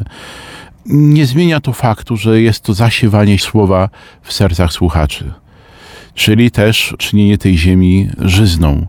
Nie 0.86 1.26
zmienia 1.26 1.60
to 1.60 1.74
faktu, 1.74 2.18
że 2.18 2.42
jest 2.42 2.64
to 2.64 2.74
zasiewanie 2.74 3.40
słowa 3.40 3.90
w 4.22 4.34
sercach 4.34 4.74
słuchaczy, 4.74 5.34
czyli 6.14 6.52
też 6.52 6.96
czynienie 6.98 7.38
tej 7.38 7.58
ziemi 7.58 8.10
żyzną 8.20 8.88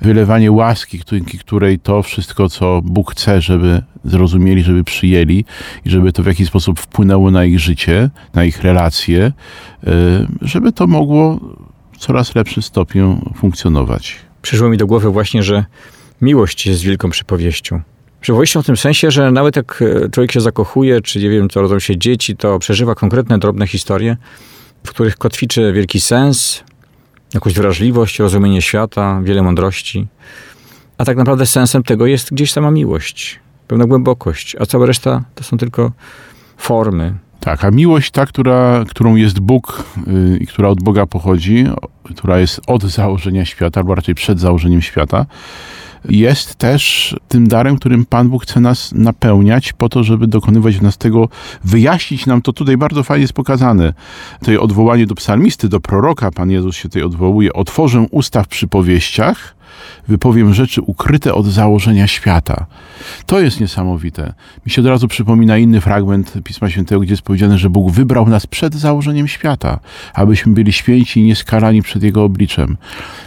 wylewanie 0.00 0.52
łaski, 0.52 1.00
której 1.40 1.78
to 1.78 2.02
wszystko, 2.02 2.48
co 2.48 2.80
Bóg 2.84 3.12
chce, 3.12 3.40
żeby 3.40 3.82
zrozumieli, 4.04 4.62
żeby 4.62 4.84
przyjęli 4.84 5.44
i 5.84 5.90
żeby 5.90 6.12
to 6.12 6.22
w 6.22 6.26
jakiś 6.26 6.48
sposób 6.48 6.80
wpłynęło 6.80 7.30
na 7.30 7.44
ich 7.44 7.60
życie, 7.60 8.10
na 8.34 8.44
ich 8.44 8.62
relacje, 8.62 9.32
e, 9.86 9.92
żeby 10.42 10.72
to 10.72 10.86
mogło 10.86 11.40
w 11.92 11.98
coraz 11.98 12.34
lepszym 12.34 12.62
stopniu 12.62 13.32
funkcjonować. 13.36 14.16
Przyszło 14.42 14.68
mi 14.68 14.76
do 14.76 14.86
głowy 14.86 15.10
właśnie, 15.10 15.42
że 15.42 15.64
miłość 16.20 16.66
jest 16.66 16.82
wielką 16.82 17.10
przypowieścią. 17.10 17.80
Przypowieścią 18.20 18.62
w 18.62 18.66
tym 18.66 18.76
sensie, 18.76 19.10
że 19.10 19.30
nawet 19.30 19.56
jak 19.56 19.82
e, 19.82 20.08
człowiek 20.08 20.32
się 20.32 20.40
zakochuje, 20.40 21.00
czy 21.00 21.18
nie 21.18 21.30
wiem, 21.30 21.48
to 21.48 21.60
rodzą 21.60 21.78
się 21.78 21.98
dzieci, 21.98 22.36
to 22.36 22.58
przeżywa 22.58 22.94
konkretne, 22.94 23.38
drobne 23.38 23.66
historie, 23.66 24.16
w 24.84 24.90
których 24.90 25.16
kotwiczy 25.16 25.72
wielki 25.72 26.00
sens, 26.00 26.64
jakąś 27.36 27.54
wrażliwość, 27.54 28.18
rozumienie 28.18 28.62
świata, 28.62 29.20
wiele 29.22 29.42
mądrości. 29.42 30.06
A 30.98 31.04
tak 31.04 31.16
naprawdę 31.16 31.46
sensem 31.46 31.82
tego 31.82 32.06
jest 32.06 32.32
gdzieś 32.32 32.52
sama 32.52 32.70
miłość, 32.70 33.40
pewna 33.68 33.86
głębokość, 33.86 34.56
a 34.60 34.66
cała 34.66 34.86
reszta 34.86 35.24
to 35.34 35.44
są 35.44 35.58
tylko 35.58 35.92
formy. 36.56 37.14
Tak, 37.46 37.64
a 37.64 37.70
miłość 37.70 38.10
ta, 38.10 38.26
która, 38.26 38.84
którą 38.88 39.16
jest 39.16 39.40
Bóg 39.40 39.84
yy, 40.06 40.38
i 40.38 40.46
która 40.46 40.68
od 40.68 40.82
Boga 40.82 41.06
pochodzi, 41.06 41.64
która 42.02 42.38
jest 42.38 42.60
od 42.66 42.82
założenia 42.82 43.44
świata, 43.44 43.80
albo 43.80 43.94
raczej 43.94 44.14
przed 44.14 44.40
założeniem 44.40 44.82
świata, 44.82 45.26
jest 46.08 46.54
też 46.54 47.16
tym 47.28 47.48
darem, 47.48 47.76
którym 47.76 48.04
Pan 48.04 48.28
Bóg 48.28 48.42
chce 48.42 48.60
nas 48.60 48.92
napełniać 48.92 49.72
po 49.72 49.88
to, 49.88 50.04
żeby 50.04 50.26
dokonywać 50.26 50.76
w 50.76 50.82
nas 50.82 50.98
tego, 50.98 51.28
wyjaśnić 51.64 52.26
nam 52.26 52.42
to 52.42 52.52
tutaj 52.52 52.76
bardzo 52.76 53.02
fajnie 53.02 53.22
jest 53.22 53.32
pokazane. 53.32 53.92
Tutaj 54.38 54.56
odwołanie 54.56 55.06
do 55.06 55.14
psalmisty, 55.14 55.68
do 55.68 55.80
proroka, 55.80 56.30
Pan 56.30 56.50
Jezus 56.50 56.76
się 56.76 56.82
tutaj 56.82 57.02
odwołuje. 57.02 57.52
Otworzę 57.52 58.06
usta 58.10 58.42
w 58.42 58.48
przypowieściach, 58.48 59.55
wypowiem 60.08 60.54
rzeczy 60.54 60.82
ukryte 60.82 61.34
od 61.34 61.46
założenia 61.46 62.06
świata. 62.06 62.66
To 63.26 63.40
jest 63.40 63.60
niesamowite. 63.60 64.32
Mi 64.66 64.72
się 64.72 64.82
od 64.82 64.86
razu 64.86 65.08
przypomina 65.08 65.58
inny 65.58 65.80
fragment 65.80 66.32
Pisma 66.44 66.70
Świętego, 66.70 67.00
gdzie 67.00 67.12
jest 67.12 67.22
powiedziane, 67.22 67.58
że 67.58 67.70
Bóg 67.70 67.92
wybrał 67.92 68.28
nas 68.28 68.46
przed 68.46 68.74
założeniem 68.74 69.28
świata, 69.28 69.80
abyśmy 70.14 70.52
byli 70.52 70.72
święci 70.72 71.20
i 71.20 71.22
nieskalani 71.22 71.82
przed 71.82 72.02
Jego 72.02 72.24
obliczem. 72.24 72.76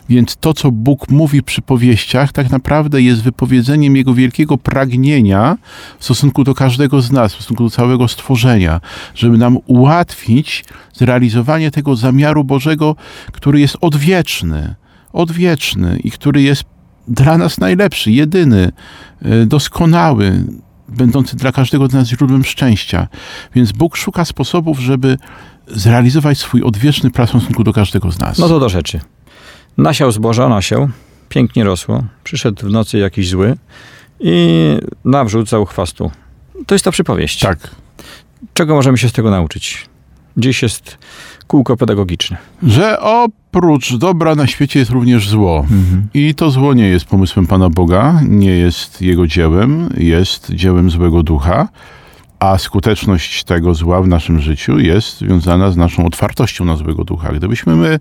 Więc 0.09 0.35
to, 0.35 0.53
co 0.53 0.71
Bóg 0.71 1.09
mówi 1.09 1.43
przy 1.43 1.61
powieściach, 1.61 2.31
tak 2.31 2.49
naprawdę 2.49 3.01
jest 3.01 3.23
wypowiedzeniem 3.23 3.95
Jego 3.95 4.13
wielkiego 4.13 4.57
pragnienia 4.57 5.57
w 5.99 6.03
stosunku 6.03 6.43
do 6.43 6.55
każdego 6.55 7.01
z 7.01 7.11
nas, 7.11 7.33
w 7.33 7.35
stosunku 7.35 7.63
do 7.63 7.69
całego 7.69 8.07
stworzenia, 8.07 8.81
żeby 9.15 9.37
nam 9.37 9.57
ułatwić 9.65 10.65
zrealizowanie 10.93 11.71
tego 11.71 11.95
zamiaru 11.95 12.43
Bożego, 12.43 12.95
który 13.31 13.59
jest 13.59 13.77
odwieczny 13.81 14.75
odwieczny 15.13 15.99
i 16.03 16.11
który 16.11 16.41
jest 16.41 16.63
dla 17.07 17.37
nas 17.37 17.57
najlepszy, 17.57 18.11
jedyny, 18.11 18.71
e, 19.21 19.45
doskonały, 19.45 20.43
będący 20.87 21.35
dla 21.35 21.51
każdego 21.51 21.87
z 21.87 21.93
nas 21.93 22.07
źródłem 22.07 22.43
szczęścia. 22.43 23.07
Więc 23.55 23.71
Bóg 23.71 23.97
szuka 23.97 24.25
sposobów, 24.25 24.79
żeby 24.79 25.17
zrealizować 25.67 26.37
swój 26.37 26.63
odwieczny 26.63 27.11
plan 27.11 27.27
w 27.27 27.29
stosunku 27.29 27.63
do 27.63 27.73
każdego 27.73 28.11
z 28.11 28.19
nas. 28.19 28.37
No 28.37 28.47
to 28.47 28.59
do 28.59 28.69
rzeczy. 28.69 28.99
Nasiał 29.77 30.11
zboża, 30.11 30.49
nasiał, 30.49 30.89
pięknie 31.29 31.63
rosło. 31.63 32.03
Przyszedł 32.23 32.67
w 32.67 32.71
nocy 32.71 32.97
jakiś 32.97 33.29
zły 33.29 33.57
i 34.19 34.77
nawrzucał 35.05 35.65
chwastu. 35.65 36.11
To 36.65 36.75
jest 36.75 36.85
ta 36.85 36.91
przypowieść. 36.91 37.39
Tak. 37.39 37.75
Czego 38.53 38.75
możemy 38.75 38.97
się 38.97 39.09
z 39.09 39.11
tego 39.11 39.31
nauczyć? 39.31 39.85
Dziś 40.37 40.61
jest 40.61 40.97
kółko 41.49 41.77
pedagogiczne. 41.77 42.37
Że 42.63 42.99
oprócz 42.99 43.95
dobra 43.95 44.35
na 44.35 44.47
świecie 44.47 44.79
jest 44.79 44.91
również 44.91 45.29
zło. 45.29 45.59
Mhm. 45.59 46.07
I 46.13 46.35
to 46.35 46.51
zło 46.51 46.73
nie 46.73 46.87
jest 46.87 47.05
pomysłem 47.05 47.47
Pana 47.47 47.69
Boga, 47.69 48.21
nie 48.27 48.51
jest 48.51 49.01
jego 49.01 49.27
dziełem, 49.27 49.89
jest 49.97 50.51
dziełem 50.51 50.89
złego 50.89 51.23
ducha. 51.23 51.67
A 52.39 52.57
skuteczność 52.57 53.43
tego 53.43 53.73
zła 53.73 54.01
w 54.01 54.07
naszym 54.07 54.39
życiu 54.39 54.79
jest 54.79 55.17
związana 55.17 55.71
z 55.71 55.77
naszą 55.77 56.05
otwartością 56.05 56.65
na 56.65 56.75
złego 56.75 57.03
ducha. 57.03 57.33
Gdybyśmy 57.33 57.75
my 57.75 57.99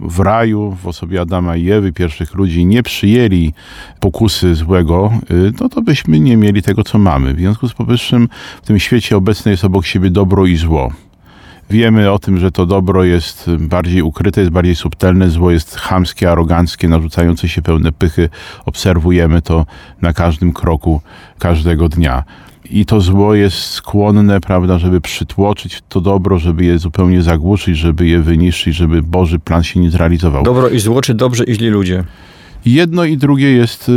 w 0.00 0.20
raju, 0.20 0.76
w 0.82 0.86
osobie 0.86 1.20
Adama 1.20 1.56
i 1.56 1.70
Ewy, 1.70 1.92
pierwszych 1.92 2.34
ludzi, 2.34 2.66
nie 2.66 2.82
przyjęli 2.82 3.52
pokusy 4.00 4.54
złego, 4.54 5.12
y, 5.30 5.52
no 5.60 5.68
to 5.68 5.82
byśmy 5.82 6.20
nie 6.20 6.36
mieli 6.36 6.62
tego, 6.62 6.84
co 6.84 6.98
mamy. 6.98 7.34
W 7.34 7.38
związku 7.38 7.68
z 7.68 7.74
powyższym 7.74 8.28
w 8.62 8.66
tym 8.66 8.78
świecie 8.78 9.16
obecne 9.16 9.50
jest 9.50 9.64
obok 9.64 9.86
siebie 9.86 10.10
dobro 10.10 10.46
i 10.46 10.56
zło. 10.56 10.92
Wiemy 11.70 12.10
o 12.12 12.18
tym, 12.18 12.38
że 12.38 12.50
to 12.50 12.66
dobro 12.66 13.04
jest 13.04 13.50
bardziej 13.58 14.02
ukryte, 14.02 14.40
jest 14.40 14.52
bardziej 14.52 14.76
subtelne, 14.76 15.30
zło 15.30 15.50
jest 15.50 15.76
chamskie, 15.76 16.30
aroganckie, 16.30 16.88
narzucające 16.88 17.48
się 17.48 17.62
pełne 17.62 17.92
pychy. 17.92 18.28
Obserwujemy 18.66 19.42
to 19.42 19.66
na 20.02 20.12
każdym 20.12 20.52
kroku, 20.52 21.00
każdego 21.38 21.88
dnia. 21.88 22.24
i 22.70 22.86
to 22.86 23.00
zło 23.00 23.34
jest 23.34 23.56
skłonne, 23.56 24.40
prawda, 24.40 24.78
żeby 24.78 25.00
przytłoczyć 25.00 25.82
to 25.88 26.00
dobro, 26.00 26.38
żeby 26.38 26.64
je 26.64 26.78
zupełnie 26.78 27.22
zagłuszyć, 27.22 27.76
żeby 27.78 28.06
je 28.06 28.20
wyniszczyć, 28.20 28.76
żeby 28.76 29.02
Boży 29.02 29.38
plan 29.38 29.62
się 29.62 29.80
nie 29.80 29.90
zrealizował. 29.90 30.42
Dobro 30.44 30.68
i 30.68 30.78
zło, 30.78 31.00
czy 31.00 31.14
dobrze 31.14 31.44
i 31.44 31.54
źli 31.54 31.68
ludzie? 31.68 32.04
Jedno 32.66 33.04
i 33.04 33.16
drugie 33.16 33.52
jest 33.52 33.88
y, 33.88 33.92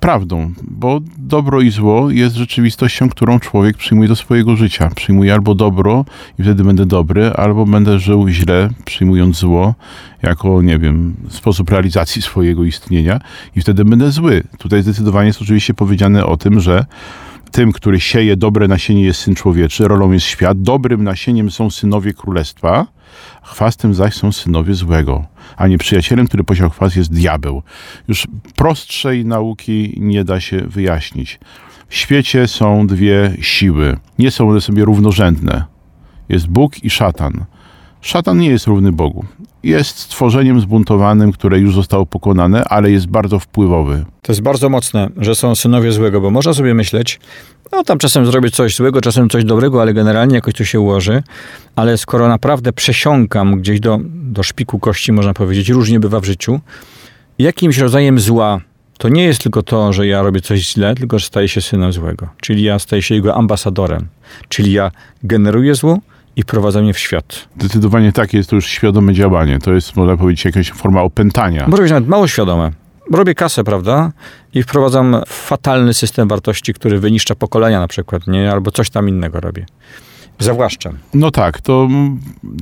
prawdą, 0.00 0.52
bo 0.62 1.00
dobro 1.18 1.60
i 1.60 1.70
zło 1.70 2.10
jest 2.10 2.36
rzeczywistością, 2.36 3.08
którą 3.08 3.40
człowiek 3.40 3.76
przyjmuje 3.76 4.08
do 4.08 4.16
swojego 4.16 4.56
życia. 4.56 4.90
Przyjmuje 4.96 5.34
albo 5.34 5.54
dobro 5.54 6.04
i 6.38 6.42
wtedy 6.42 6.64
będę 6.64 6.86
dobry, 6.86 7.32
albo 7.32 7.66
będę 7.66 7.98
żył 7.98 8.28
źle, 8.28 8.68
przyjmując 8.84 9.36
zło 9.36 9.74
jako, 10.22 10.62
nie 10.62 10.78
wiem, 10.78 11.14
sposób 11.28 11.70
realizacji 11.70 12.22
swojego 12.32 12.64
istnienia 12.64 13.20
i 13.56 13.60
wtedy 13.60 13.84
będę 13.84 14.10
zły. 14.10 14.42
Tutaj 14.58 14.82
zdecydowanie 14.82 15.26
jest 15.26 15.42
oczywiście 15.42 15.74
powiedziane 15.74 16.26
o 16.26 16.36
tym, 16.36 16.60
że 16.60 16.84
tym, 17.50 17.72
który 17.72 18.00
sieje 18.00 18.36
dobre 18.36 18.68
nasienie 18.68 19.02
jest 19.02 19.20
Syn 19.20 19.34
Człowieczy, 19.34 19.88
rolą 19.88 20.12
jest 20.12 20.26
świat, 20.26 20.62
dobrym 20.62 21.04
nasieniem 21.04 21.50
są 21.50 21.70
synowie 21.70 22.14
królestwa, 22.14 22.86
chwastem 23.42 23.94
zaś 23.94 24.14
są 24.14 24.32
synowie 24.32 24.74
złego, 24.74 25.24
a 25.56 25.66
nieprzyjacielem, 25.66 26.26
który 26.26 26.44
posiał 26.44 26.70
chwast 26.70 26.96
jest 26.96 27.12
diabeł. 27.12 27.62
Już 28.08 28.26
prostszej 28.56 29.24
nauki 29.24 29.94
nie 29.96 30.24
da 30.24 30.40
się 30.40 30.58
wyjaśnić. 30.58 31.40
W 31.88 31.94
świecie 31.94 32.48
są 32.48 32.86
dwie 32.86 33.36
siły. 33.40 33.96
Nie 34.18 34.30
są 34.30 34.50
one 34.50 34.60
sobie 34.60 34.84
równorzędne. 34.84 35.64
Jest 36.28 36.48
Bóg 36.48 36.84
i 36.84 36.90
szatan. 36.90 37.44
Szatan 38.00 38.38
nie 38.38 38.48
jest 38.48 38.66
równy 38.66 38.92
Bogu. 38.92 39.24
Jest 39.62 39.98
stworzeniem 39.98 40.60
zbuntowanym, 40.60 41.32
które 41.32 41.58
już 41.58 41.74
zostało 41.74 42.06
pokonane, 42.06 42.64
ale 42.64 42.90
jest 42.90 43.06
bardzo 43.06 43.38
wpływowy. 43.38 44.04
To 44.22 44.32
jest 44.32 44.42
bardzo 44.42 44.68
mocne, 44.68 45.08
że 45.16 45.34
są 45.34 45.54
synowie 45.54 45.92
złego, 45.92 46.20
bo 46.20 46.30
można 46.30 46.54
sobie 46.54 46.74
myśleć, 46.74 47.20
no 47.72 47.84
tam 47.84 47.98
czasem 47.98 48.26
zrobię 48.26 48.50
coś 48.50 48.76
złego, 48.76 49.00
czasem 49.00 49.28
coś 49.28 49.44
dobrego, 49.44 49.82
ale 49.82 49.94
generalnie 49.94 50.34
jakoś 50.34 50.54
to 50.54 50.64
się 50.64 50.80
ułoży. 50.80 51.22
Ale 51.76 51.98
skoro 51.98 52.28
naprawdę 52.28 52.72
przesiąkam 52.72 53.60
gdzieś 53.60 53.80
do, 53.80 53.98
do 54.04 54.42
szpiku 54.42 54.78
kości, 54.78 55.12
można 55.12 55.34
powiedzieć, 55.34 55.68
różnie 55.68 56.00
bywa 56.00 56.20
w 56.20 56.24
życiu, 56.24 56.60
jakimś 57.38 57.78
rodzajem 57.78 58.20
zła 58.20 58.60
to 58.98 59.08
nie 59.08 59.24
jest 59.24 59.42
tylko 59.42 59.62
to, 59.62 59.92
że 59.92 60.06
ja 60.06 60.22
robię 60.22 60.40
coś 60.40 60.60
źle, 60.60 60.94
tylko 60.94 61.18
że 61.18 61.26
staję 61.26 61.48
się 61.48 61.60
synem 61.60 61.92
złego. 61.92 62.28
Czyli 62.40 62.62
ja 62.62 62.78
staję 62.78 63.02
się 63.02 63.14
jego 63.14 63.34
ambasadorem. 63.34 64.06
Czyli 64.48 64.72
ja 64.72 64.90
generuję 65.22 65.74
zło, 65.74 65.98
i 66.36 66.42
wprowadza 66.42 66.80
mnie 66.80 66.94
w 66.94 66.98
świat. 66.98 67.48
Zdecydowanie 67.58 68.12
tak, 68.12 68.34
jest 68.34 68.50
to 68.50 68.56
już 68.56 68.66
świadome 68.66 69.14
działanie. 69.14 69.58
To 69.58 69.72
jest, 69.72 69.96
można 69.96 70.16
powiedzieć, 70.16 70.44
jakaś 70.44 70.72
forma 70.72 71.02
opętania. 71.02 71.66
Może 71.68 71.82
być 71.82 71.92
nawet 71.92 72.08
mało 72.08 72.28
świadome. 72.28 72.70
Robię 73.12 73.34
kasę, 73.34 73.64
prawda? 73.64 74.12
I 74.54 74.62
wprowadzam 74.62 75.16
fatalny 75.26 75.94
system 75.94 76.28
wartości, 76.28 76.74
który 76.74 76.98
wyniszcza 76.98 77.34
pokolenia 77.34 77.80
na 77.80 77.88
przykład, 77.88 78.26
nie? 78.26 78.52
Albo 78.52 78.70
coś 78.70 78.90
tam 78.90 79.08
innego 79.08 79.40
robię 79.40 79.66
zawłaszczam. 80.38 80.98
No 81.14 81.30
tak, 81.30 81.60
to 81.60 81.88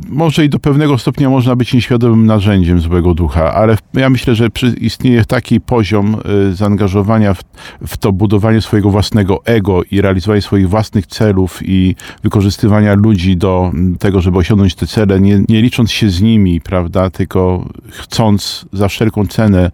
może 0.09 0.45
i 0.45 0.49
do 0.49 0.59
pewnego 0.59 0.99
stopnia 0.99 1.31
można 1.31 1.57
być 1.57 1.75
nieświadomym 1.75 2.27
narzędziem 2.27 2.81
złego 2.81 3.15
ducha, 3.15 3.55
ale 3.55 3.77
ja 3.95 4.11
myślę, 4.11 4.35
że 4.35 4.49
istnieje 4.81 5.25
taki 5.25 5.61
poziom 5.61 6.17
y, 6.51 6.55
zaangażowania 6.55 7.35
w, 7.35 7.43
w, 7.87 7.97
to 7.97 8.13
budowanie 8.13 8.61
swojego 8.61 8.91
własnego 8.91 9.45
ego 9.45 9.83
i 9.91 10.01
realizowanie 10.01 10.43
swoich 10.43 10.69
własnych 10.69 11.07
celów 11.07 11.61
i 11.63 11.95
wykorzystywania 12.23 12.95
ludzi 12.95 13.37
do 13.37 13.73
tego, 13.99 14.21
żeby 14.21 14.39
osiągnąć 14.39 14.75
te 14.75 14.87
cele, 14.87 15.21
nie, 15.21 15.43
nie 15.49 15.63
licząc 15.63 15.93
się 15.93 16.11
z 16.11 16.23
nimi, 16.23 16.61
prawda, 16.61 17.11
tylko 17.11 17.69
chcąc 17.91 18.67
za 18.73 18.89
wszelką 18.89 19.27
cenę 19.27 19.71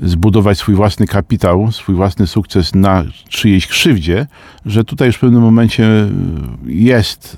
zbudować 0.00 0.58
swój 0.58 0.74
własny 0.74 1.06
kapitał, 1.06 1.72
swój 1.72 1.94
własny 1.94 2.26
sukces 2.26 2.74
na 2.74 3.04
czyjejś 3.28 3.66
krzywdzie, 3.66 4.26
że 4.66 4.84
tutaj 4.84 5.06
już 5.06 5.16
w 5.16 5.20
pewnym 5.20 5.42
momencie 5.42 5.88
jest 6.66 7.37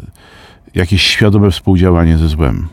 jakieś 0.75 1.03
świadome 1.03 1.51
współdziałanie 1.51 2.19
ze 2.19 2.29
złem. 2.29 2.69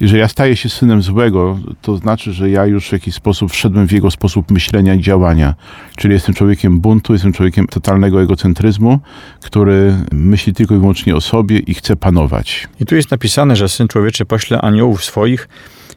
Jeżeli 0.00 0.20
ja 0.20 0.28
staję 0.28 0.56
się 0.56 0.68
synem 0.68 1.02
złego, 1.02 1.58
to 1.82 1.96
znaczy, 1.96 2.32
że 2.32 2.50
ja 2.50 2.66
już 2.66 2.88
w 2.88 2.92
jakiś 2.92 3.14
sposób 3.14 3.52
wszedłem 3.52 3.88
w 3.88 3.92
jego 3.92 4.10
sposób 4.10 4.50
myślenia 4.50 4.94
i 4.94 5.00
działania. 5.00 5.54
Czyli 5.96 6.14
jestem 6.14 6.34
człowiekiem 6.34 6.80
buntu, 6.80 7.12
jestem 7.12 7.32
człowiekiem 7.32 7.66
totalnego 7.66 8.22
egocentryzmu, 8.22 8.98
który 9.40 9.96
myśli 10.12 10.52
tylko 10.52 10.74
i 10.74 10.78
wyłącznie 10.78 11.16
o 11.16 11.20
sobie 11.20 11.58
i 11.58 11.74
chce 11.74 11.96
panować. 11.96 12.68
I 12.80 12.86
tu 12.86 12.96
jest 12.96 13.10
napisane, 13.10 13.56
że 13.56 13.68
syn 13.68 13.88
człowieczy 13.88 14.24
pośle 14.24 14.60
aniołów 14.60 15.04
swoich, 15.04 15.48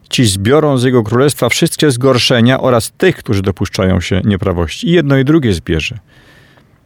ci 0.10 0.26
zbiorą 0.26 0.78
z 0.78 0.84
jego 0.84 1.04
królestwa 1.04 1.50
wszystkie 1.50 1.92
zgorszenia 1.92 2.62
oraz 2.62 2.92
tych, 2.92 3.16
którzy 3.16 3.42
dopuszczają 3.42 4.02
się 4.02 4.22
nieprawości. 4.26 4.88
I 4.88 4.92
jedno 4.92 5.18
i 5.18 5.26
drugie 5.26 5.54
zbierze. 5.54 6.00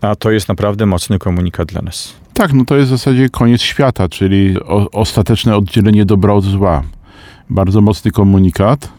A 0.01 0.15
to 0.15 0.31
jest 0.31 0.47
naprawdę 0.47 0.85
mocny 0.85 1.19
komunikat 1.19 1.67
dla 1.67 1.81
nas. 1.81 2.13
Tak, 2.33 2.53
no 2.53 2.65
to 2.65 2.75
jest 2.75 2.87
w 2.87 2.91
zasadzie 2.91 3.29
koniec 3.29 3.61
świata, 3.61 4.09
czyli 4.09 4.59
o, 4.59 4.91
ostateczne 4.91 5.55
oddzielenie 5.55 6.05
dobra 6.05 6.33
od 6.33 6.43
zła. 6.43 6.83
Bardzo 7.49 7.81
mocny 7.81 8.11
komunikat, 8.11 8.89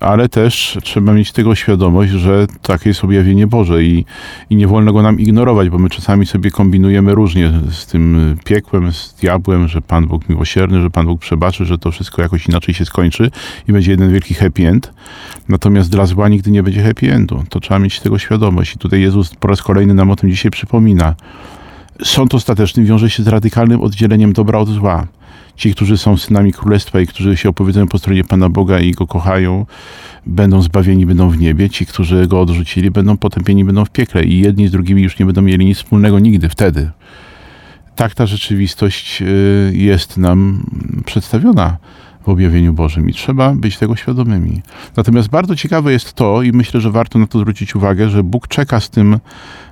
ale 0.00 0.28
też 0.28 0.78
trzeba 0.82 1.12
mieć 1.12 1.32
tego 1.32 1.54
świadomość, 1.54 2.12
że 2.12 2.46
takie 2.62 2.90
jest 2.90 3.04
objawienie 3.04 3.46
Boże 3.46 3.84
i, 3.84 4.04
i 4.50 4.56
nie 4.56 4.66
wolno 4.66 4.92
go 4.92 5.02
nam 5.02 5.20
ignorować, 5.20 5.70
bo 5.70 5.78
my 5.78 5.90
czasami 5.90 6.26
sobie 6.26 6.50
kombinujemy 6.50 7.14
różnie 7.14 7.52
z 7.70 7.86
tym 7.86 8.36
piekłem, 8.44 8.92
z 8.92 9.14
diabłem, 9.20 9.68
że 9.68 9.82
Pan 9.82 10.06
Bóg 10.06 10.28
miłosierny, 10.28 10.80
że 10.80 10.90
Pan 10.90 11.06
Bóg 11.06 11.20
przebaczy, 11.20 11.64
że 11.64 11.78
to 11.78 11.90
wszystko 11.90 12.22
jakoś 12.22 12.46
inaczej 12.46 12.74
się 12.74 12.84
skończy 12.84 13.30
i 13.68 13.72
będzie 13.72 13.90
jeden 13.90 14.12
wielki 14.12 14.34
happy 14.34 14.68
end. 14.68 14.92
Natomiast 15.48 15.90
dla 15.90 16.06
zła 16.06 16.28
nigdy 16.28 16.50
nie 16.50 16.62
będzie 16.62 16.82
happy 16.82 17.12
endu. 17.12 17.44
To 17.48 17.60
trzeba 17.60 17.78
mieć 17.78 18.00
tego 18.00 18.18
świadomość. 18.18 18.74
I 18.74 18.78
tutaj 18.78 19.00
Jezus 19.00 19.34
po 19.34 19.48
raz 19.48 19.62
kolejny 19.62 19.94
nam 19.94 20.10
o 20.10 20.16
tym 20.16 20.30
dzisiaj 20.30 20.50
przypomina. 20.50 21.14
Sąd 22.04 22.34
ostateczny 22.34 22.84
wiąże 22.84 23.10
się 23.10 23.22
z 23.22 23.28
radykalnym 23.28 23.80
oddzieleniem 23.80 24.32
dobra 24.32 24.58
od 24.58 24.68
zła. 24.68 25.06
Ci, 25.56 25.74
którzy 25.74 25.98
są 25.98 26.16
synami 26.16 26.52
królestwa 26.52 27.00
i 27.00 27.06
którzy 27.06 27.36
się 27.36 27.48
opowiadają 27.48 27.88
po 27.88 27.98
stronie 27.98 28.24
Pana 28.24 28.48
Boga 28.48 28.80
i 28.80 28.92
go 28.92 29.06
kochają, 29.06 29.66
będą 30.26 30.62
zbawieni, 30.62 31.06
będą 31.06 31.30
w 31.30 31.38
niebie. 31.38 31.70
Ci, 31.70 31.86
którzy 31.86 32.26
go 32.26 32.40
odrzucili, 32.40 32.90
będą 32.90 33.16
potępieni, 33.16 33.64
będą 33.64 33.84
w 33.84 33.90
piekle. 33.90 34.24
I 34.24 34.38
jedni 34.38 34.68
z 34.68 34.70
drugimi 34.70 35.02
już 35.02 35.18
nie 35.18 35.26
będą 35.26 35.42
mieli 35.42 35.66
nic 35.66 35.78
wspólnego 35.78 36.18
nigdy 36.18 36.48
wtedy. 36.48 36.90
Tak 37.96 38.14
ta 38.14 38.26
rzeczywistość 38.26 39.22
y, 39.22 39.72
jest 39.74 40.16
nam 40.16 40.66
przedstawiona 41.06 41.76
w 42.22 42.28
objawieniu 42.28 42.72
Bożym 42.72 43.10
i 43.10 43.12
trzeba 43.12 43.54
być 43.54 43.78
tego 43.78 43.96
świadomymi. 43.96 44.62
Natomiast 44.96 45.28
bardzo 45.28 45.56
ciekawe 45.56 45.92
jest 45.92 46.12
to, 46.12 46.42
i 46.42 46.52
myślę, 46.52 46.80
że 46.80 46.90
warto 46.90 47.18
na 47.18 47.26
to 47.26 47.38
zwrócić 47.38 47.76
uwagę, 47.76 48.10
że 48.10 48.22
Bóg 48.22 48.48
czeka 48.48 48.80
z 48.80 48.90
tym 48.90 49.18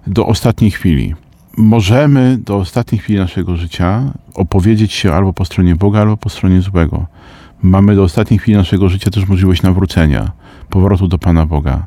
do 0.06 0.26
ostatniej 0.26 0.70
chwili 0.70 1.14
możemy 1.58 2.38
do 2.38 2.56
ostatniej 2.56 2.98
chwili 3.00 3.18
naszego 3.18 3.56
życia 3.56 4.12
opowiedzieć 4.34 4.92
się 4.92 5.12
albo 5.12 5.32
po 5.32 5.44
stronie 5.44 5.76
Boga, 5.76 6.00
albo 6.00 6.16
po 6.16 6.28
stronie 6.28 6.60
złego. 6.60 7.06
Mamy 7.62 7.96
do 7.96 8.02
ostatniej 8.02 8.38
chwili 8.38 8.56
naszego 8.56 8.88
życia 8.88 9.10
też 9.10 9.28
możliwość 9.28 9.62
nawrócenia, 9.62 10.32
powrotu 10.70 11.08
do 11.08 11.18
Pana 11.18 11.46
Boga, 11.46 11.86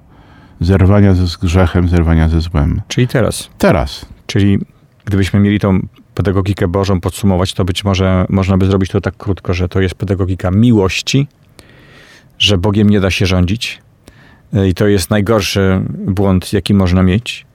zerwania 0.60 1.14
ze 1.14 1.38
grzechem, 1.42 1.90
zerwania 1.90 2.30
ze 2.30 2.42
złem. 2.42 2.82
Czyli 2.88 3.08
teraz. 3.08 3.50
Teraz. 3.58 4.06
Czyli 4.28 4.60
gdybyśmy 5.06 5.40
mieli 5.40 5.60
tą 5.60 5.88
pedagogikę 6.16 6.68
Bożą 6.68 7.02
podsumować, 7.02 7.54
to 7.54 7.66
być 7.66 7.84
może 7.84 8.26
można 8.30 8.58
by 8.58 8.66
zrobić 8.66 8.90
to 8.90 9.02
tak 9.02 9.18
krótko, 9.18 9.54
że 9.54 9.70
to 9.70 9.82
jest 9.82 9.96
pedagogika 9.96 10.52
miłości, 10.52 11.28
że 12.40 12.58
Bogiem 12.58 12.90
nie 12.90 13.00
da 13.00 13.12
się 13.12 13.26
rządzić. 13.26 13.82
I 14.70 14.74
to 14.74 14.88
jest 14.88 15.10
najgorszy 15.10 15.82
błąd, 16.08 16.54
jaki 16.54 16.74
można 16.74 17.04
mieć 17.04 17.46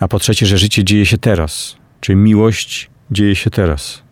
a 0.00 0.08
po 0.08 0.18
trzecie, 0.18 0.46
że 0.46 0.58
życie 0.58 0.84
dzieje 0.84 1.06
się 1.06 1.18
teraz. 1.18 1.76
Czyli 2.00 2.16
miłość 2.16 2.90
dzieje 3.10 3.36
się 3.36 3.50
teraz. 3.50 4.02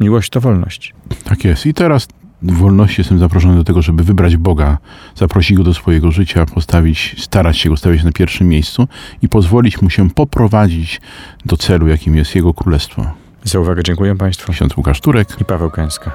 Miłość 0.00 0.30
to 0.30 0.40
wolność. 0.40 0.94
Tak 1.24 1.44
jest. 1.44 1.66
I 1.66 1.74
teraz 1.74 2.08
w 2.42 2.52
wolności 2.52 3.00
jestem 3.00 3.18
zaproszony 3.18 3.56
do 3.56 3.64
tego, 3.64 3.82
żeby 3.82 4.04
wybrać 4.04 4.36
Boga, 4.36 4.78
zaprosić 5.16 5.56
Go 5.56 5.64
do 5.64 5.74
swojego 5.74 6.12
życia, 6.12 6.46
postawić, 6.46 7.16
starać 7.18 7.58
się 7.58 7.68
Go 7.68 7.76
stawić 7.76 8.04
na 8.04 8.12
pierwszym 8.12 8.48
miejscu 8.48 8.88
i 9.22 9.28
pozwolić 9.28 9.82
Mu 9.82 9.90
się 9.90 10.10
poprowadzić 10.10 11.00
do 11.46 11.56
celu, 11.56 11.88
jakim 11.88 12.16
jest 12.16 12.34
Jego 12.34 12.54
Królestwo. 12.54 13.06
Za 13.44 13.60
uwagę 13.60 13.82
dziękuję 13.82 14.16
Państwu. 14.16 14.52
Ksiądz 14.52 14.76
Łukasz 14.76 15.00
Turek 15.00 15.40
i 15.40 15.44
Paweł 15.44 15.70
Kęska. 15.70 16.12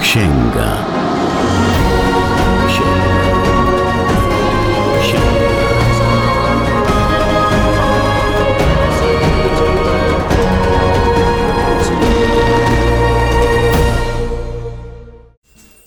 Księga. 0.00 1.01